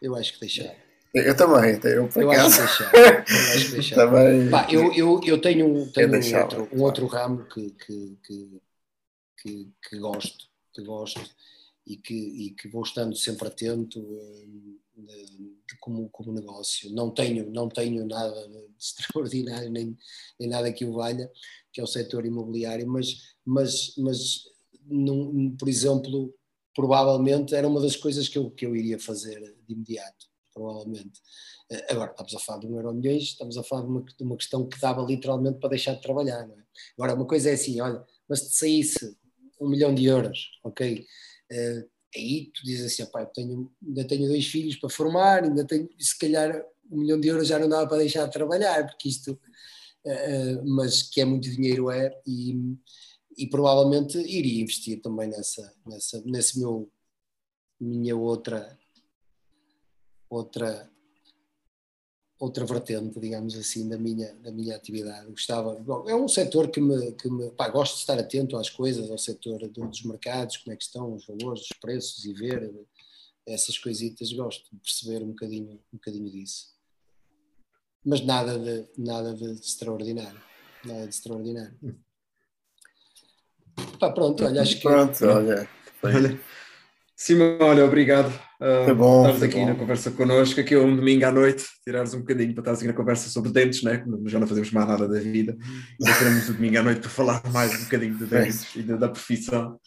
[0.00, 0.74] Eu acho que deixava.
[1.14, 2.96] Eu também, eu, eu acho que deixava.
[2.96, 4.10] Eu, acho que deixava.
[4.10, 4.50] também...
[4.50, 8.62] Pá, eu, eu, eu tenho, tenho um, outro, um outro ramo que, que, que,
[9.38, 11.20] que, que gosto, que gosto
[11.86, 14.00] e que, e que vou estando sempre atento
[14.96, 15.26] de, eh,
[15.68, 16.90] de, como, como negócio.
[16.92, 19.96] Não tenho, não tenho nada de extraordinário, nem,
[20.40, 21.30] nem nada que o valha,
[21.72, 24.44] que é o setor imobiliário, mas, mas, mas
[24.86, 26.34] num, por exemplo,
[26.74, 31.20] provavelmente era uma das coisas que eu, que eu iria fazer de imediato, provavelmente.
[31.70, 34.24] Eh, agora, estamos a falar de um euro milhões, estamos a falar de uma, de
[34.24, 36.64] uma questão que dava literalmente para deixar de trabalhar, não é?
[36.98, 39.16] Agora, uma coisa é assim, olha, mas se saísse
[39.60, 41.06] um milhão de euros, ok?
[41.52, 45.88] Uh, aí tu dizes assim, pai, tenho, ainda tenho dois filhos para formar, ainda tenho,
[45.98, 49.32] se calhar um milhão de euros já não dava para deixar de trabalhar, porque isto,
[49.32, 52.76] uh, mas que é muito dinheiro é, e,
[53.36, 56.90] e provavelmente iria investir também nessa, nessa nesse meu
[57.80, 58.78] minha outra
[60.28, 60.90] outra
[62.38, 65.30] outra vertente, digamos assim, da minha, da minha atividade.
[65.30, 68.68] Gostava, bom, é um setor que me, que me pá, gosto de estar atento às
[68.68, 72.70] coisas, ao setor dos mercados, como é que estão os valores, os preços e ver
[73.46, 76.74] essas coisitas, gosto de perceber um bocadinho, um bocadinho disso.
[78.04, 80.40] Mas nada de, nada de extraordinário.
[80.84, 81.78] Nada de extraordinário.
[83.98, 84.82] Pá, pronto, olha, acho que.
[84.82, 85.68] Pronto, olha.
[86.02, 86.40] olha.
[87.16, 88.28] Simão, olha, obrigado
[88.60, 89.66] uh, é bom, estares aqui bom.
[89.66, 90.60] na conversa connosco.
[90.60, 93.52] Aqui é um domingo à noite, tirares um bocadinho para estar aqui na conversa sobre
[93.52, 94.04] dentes, né?
[94.26, 95.56] já não fazemos mais nada da vida.
[96.00, 98.80] Já teremos o domingo à noite para falar mais um bocadinho de dentes é.
[98.80, 99.78] e da, da profissão.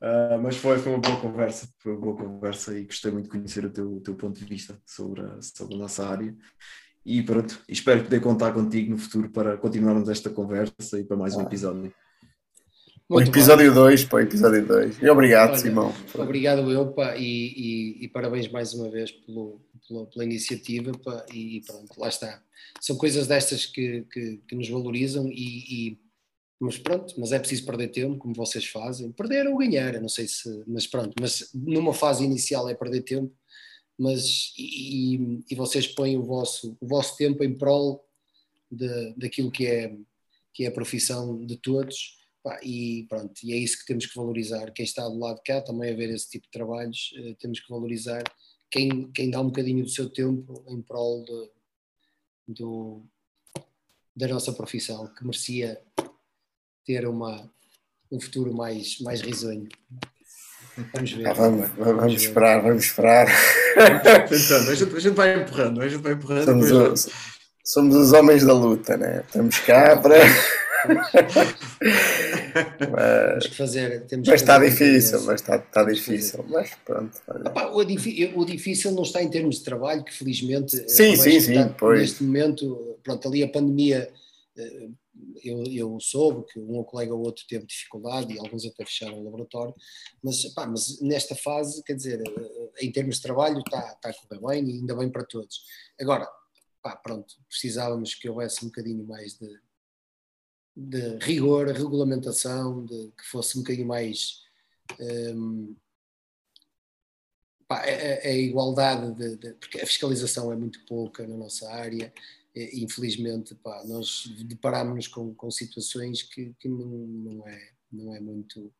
[0.00, 3.30] Uh, mas foi, foi uma boa conversa, foi uma boa conversa e gostei muito de
[3.30, 6.34] conhecer o teu, o teu ponto de vista sobre a, sobre a nossa área.
[7.04, 11.34] E pronto, espero poder contar contigo no futuro para continuarmos esta conversa e para mais
[11.34, 11.92] um episódio.
[13.08, 15.00] Muito episódio 2, para o episódio 2.
[15.00, 15.94] E obrigado, Olha, Simão.
[16.12, 21.24] Obrigado eu, pá, e, e, e, parabéns mais uma vez pelo, pela, pela iniciativa, pá,
[21.32, 22.42] e pronto, lá está.
[22.80, 25.98] São coisas destas que, que, que nos valorizam e, e,
[26.58, 29.12] mas pronto, mas é preciso perder tempo, como vocês fazem.
[29.12, 33.02] Perder ou ganhar, eu não sei se, mas pronto, mas numa fase inicial é perder
[33.02, 33.32] tempo,
[33.96, 38.04] mas e, e vocês põem o vosso, o vosso tempo em prol
[38.68, 39.96] de, daquilo que é,
[40.52, 42.16] que é a profissão de todos
[42.62, 44.70] e pronto, e é isso que temos que valorizar.
[44.72, 47.60] Quem está do lado de cá também a ver esse tipo de trabalhos, uh, temos
[47.60, 48.22] que valorizar
[48.70, 51.50] quem, quem dá um bocadinho do seu tempo em prol de,
[52.54, 53.02] do,
[54.14, 55.80] da nossa profissão, que merecia
[56.84, 57.50] ter uma,
[58.10, 59.68] um futuro mais, mais risonho.
[60.94, 61.26] Vamos ver.
[61.26, 63.26] Ah, vamos, vamos, vamos esperar, vamos esperar.
[64.28, 66.44] Tentando, a gente, a gente vai empurrando, a gente vai empurrando.
[66.44, 66.70] Somos,
[67.06, 67.10] o,
[67.64, 69.22] somos os homens da luta, né?
[69.26, 70.16] Estamos cá para
[72.90, 76.44] mas, que fazer, temos mas está difícil, mas está, está difícil.
[76.48, 77.20] Mas pronto.
[77.28, 81.54] Opa, o, o, difícil não está em termos de trabalho, que felizmente sim, sim, sim,
[81.94, 84.10] neste momento, pronto, ali a pandemia
[84.56, 84.88] eh,
[85.44, 89.24] eu, eu soube que um colega ou outro teve dificuldade e alguns até fecharam o
[89.24, 89.74] laboratório,
[90.22, 92.22] mas, pá, mas nesta fase, quer dizer,
[92.80, 95.62] em termos de trabalho está, está a correr bem e ainda bem para todos.
[96.00, 96.28] Agora,
[96.82, 99.48] pá, pronto, precisávamos que houvesse um bocadinho mais de,
[100.76, 104.42] de rigor, regulamentação, de, que fosse um bocadinho mais
[105.00, 105.74] um,
[107.66, 112.12] pá, a, a, igualdade, de, de, porque a fiscalização é muito pouca na nossa área,
[112.54, 118.20] e, infelizmente pá, nós deparámos-nos com, com situações que, que não, não, é, não, é
[118.20, 118.72] muito,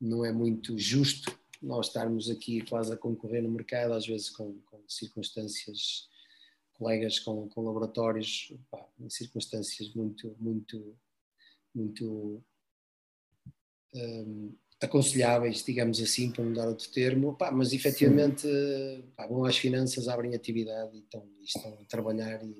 [0.00, 4.58] não é muito justo nós estarmos aqui quase a concorrer no mercado, às vezes com,
[4.62, 6.08] com circunstâncias,
[6.72, 10.96] colegas com, com laboratórios, pá, em circunstâncias muito, muito,
[11.74, 12.42] muito
[13.94, 18.46] um, aconselháveis, digamos assim, para não dar outro termo, pá, mas efetivamente
[19.16, 22.56] pá, vão às finanças, abrem atividade e estão, e estão a trabalhar e,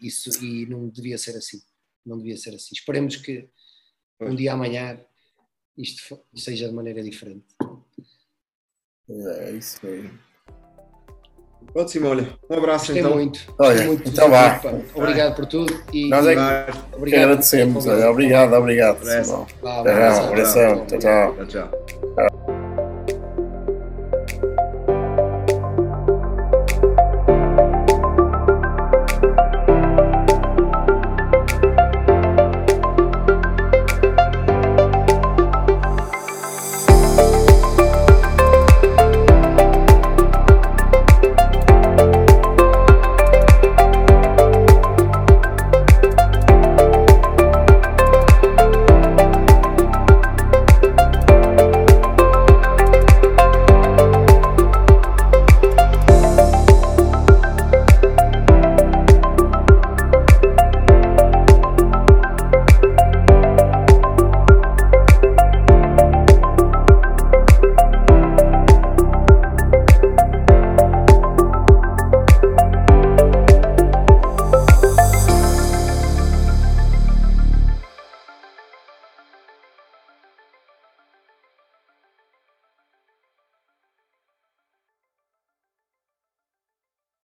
[0.00, 1.60] e, isso, e não devia ser assim,
[2.04, 2.74] não devia ser assim.
[2.74, 3.48] Esperemos que
[4.20, 5.04] um dia amanhã
[5.76, 7.46] isto seja de maneira diferente.
[9.08, 10.25] É isso mesmo.
[11.74, 12.28] Ótimo, olha.
[12.48, 13.14] Um abraço Gostei então.
[13.14, 13.40] muito.
[13.58, 14.60] Olha, muito então vá.
[14.94, 15.74] Obrigado por tudo.
[15.92, 17.22] E, Nós é que, Obrigado.
[17.24, 17.86] agradecemos.
[17.86, 18.98] Olha, obrigado, obrigado.
[19.04, 19.46] Simão.
[19.62, 20.56] Vá, Tchau, abraço.
[20.56, 21.34] Tchau, tchau.
[21.36, 22.35] Tchau, tchau.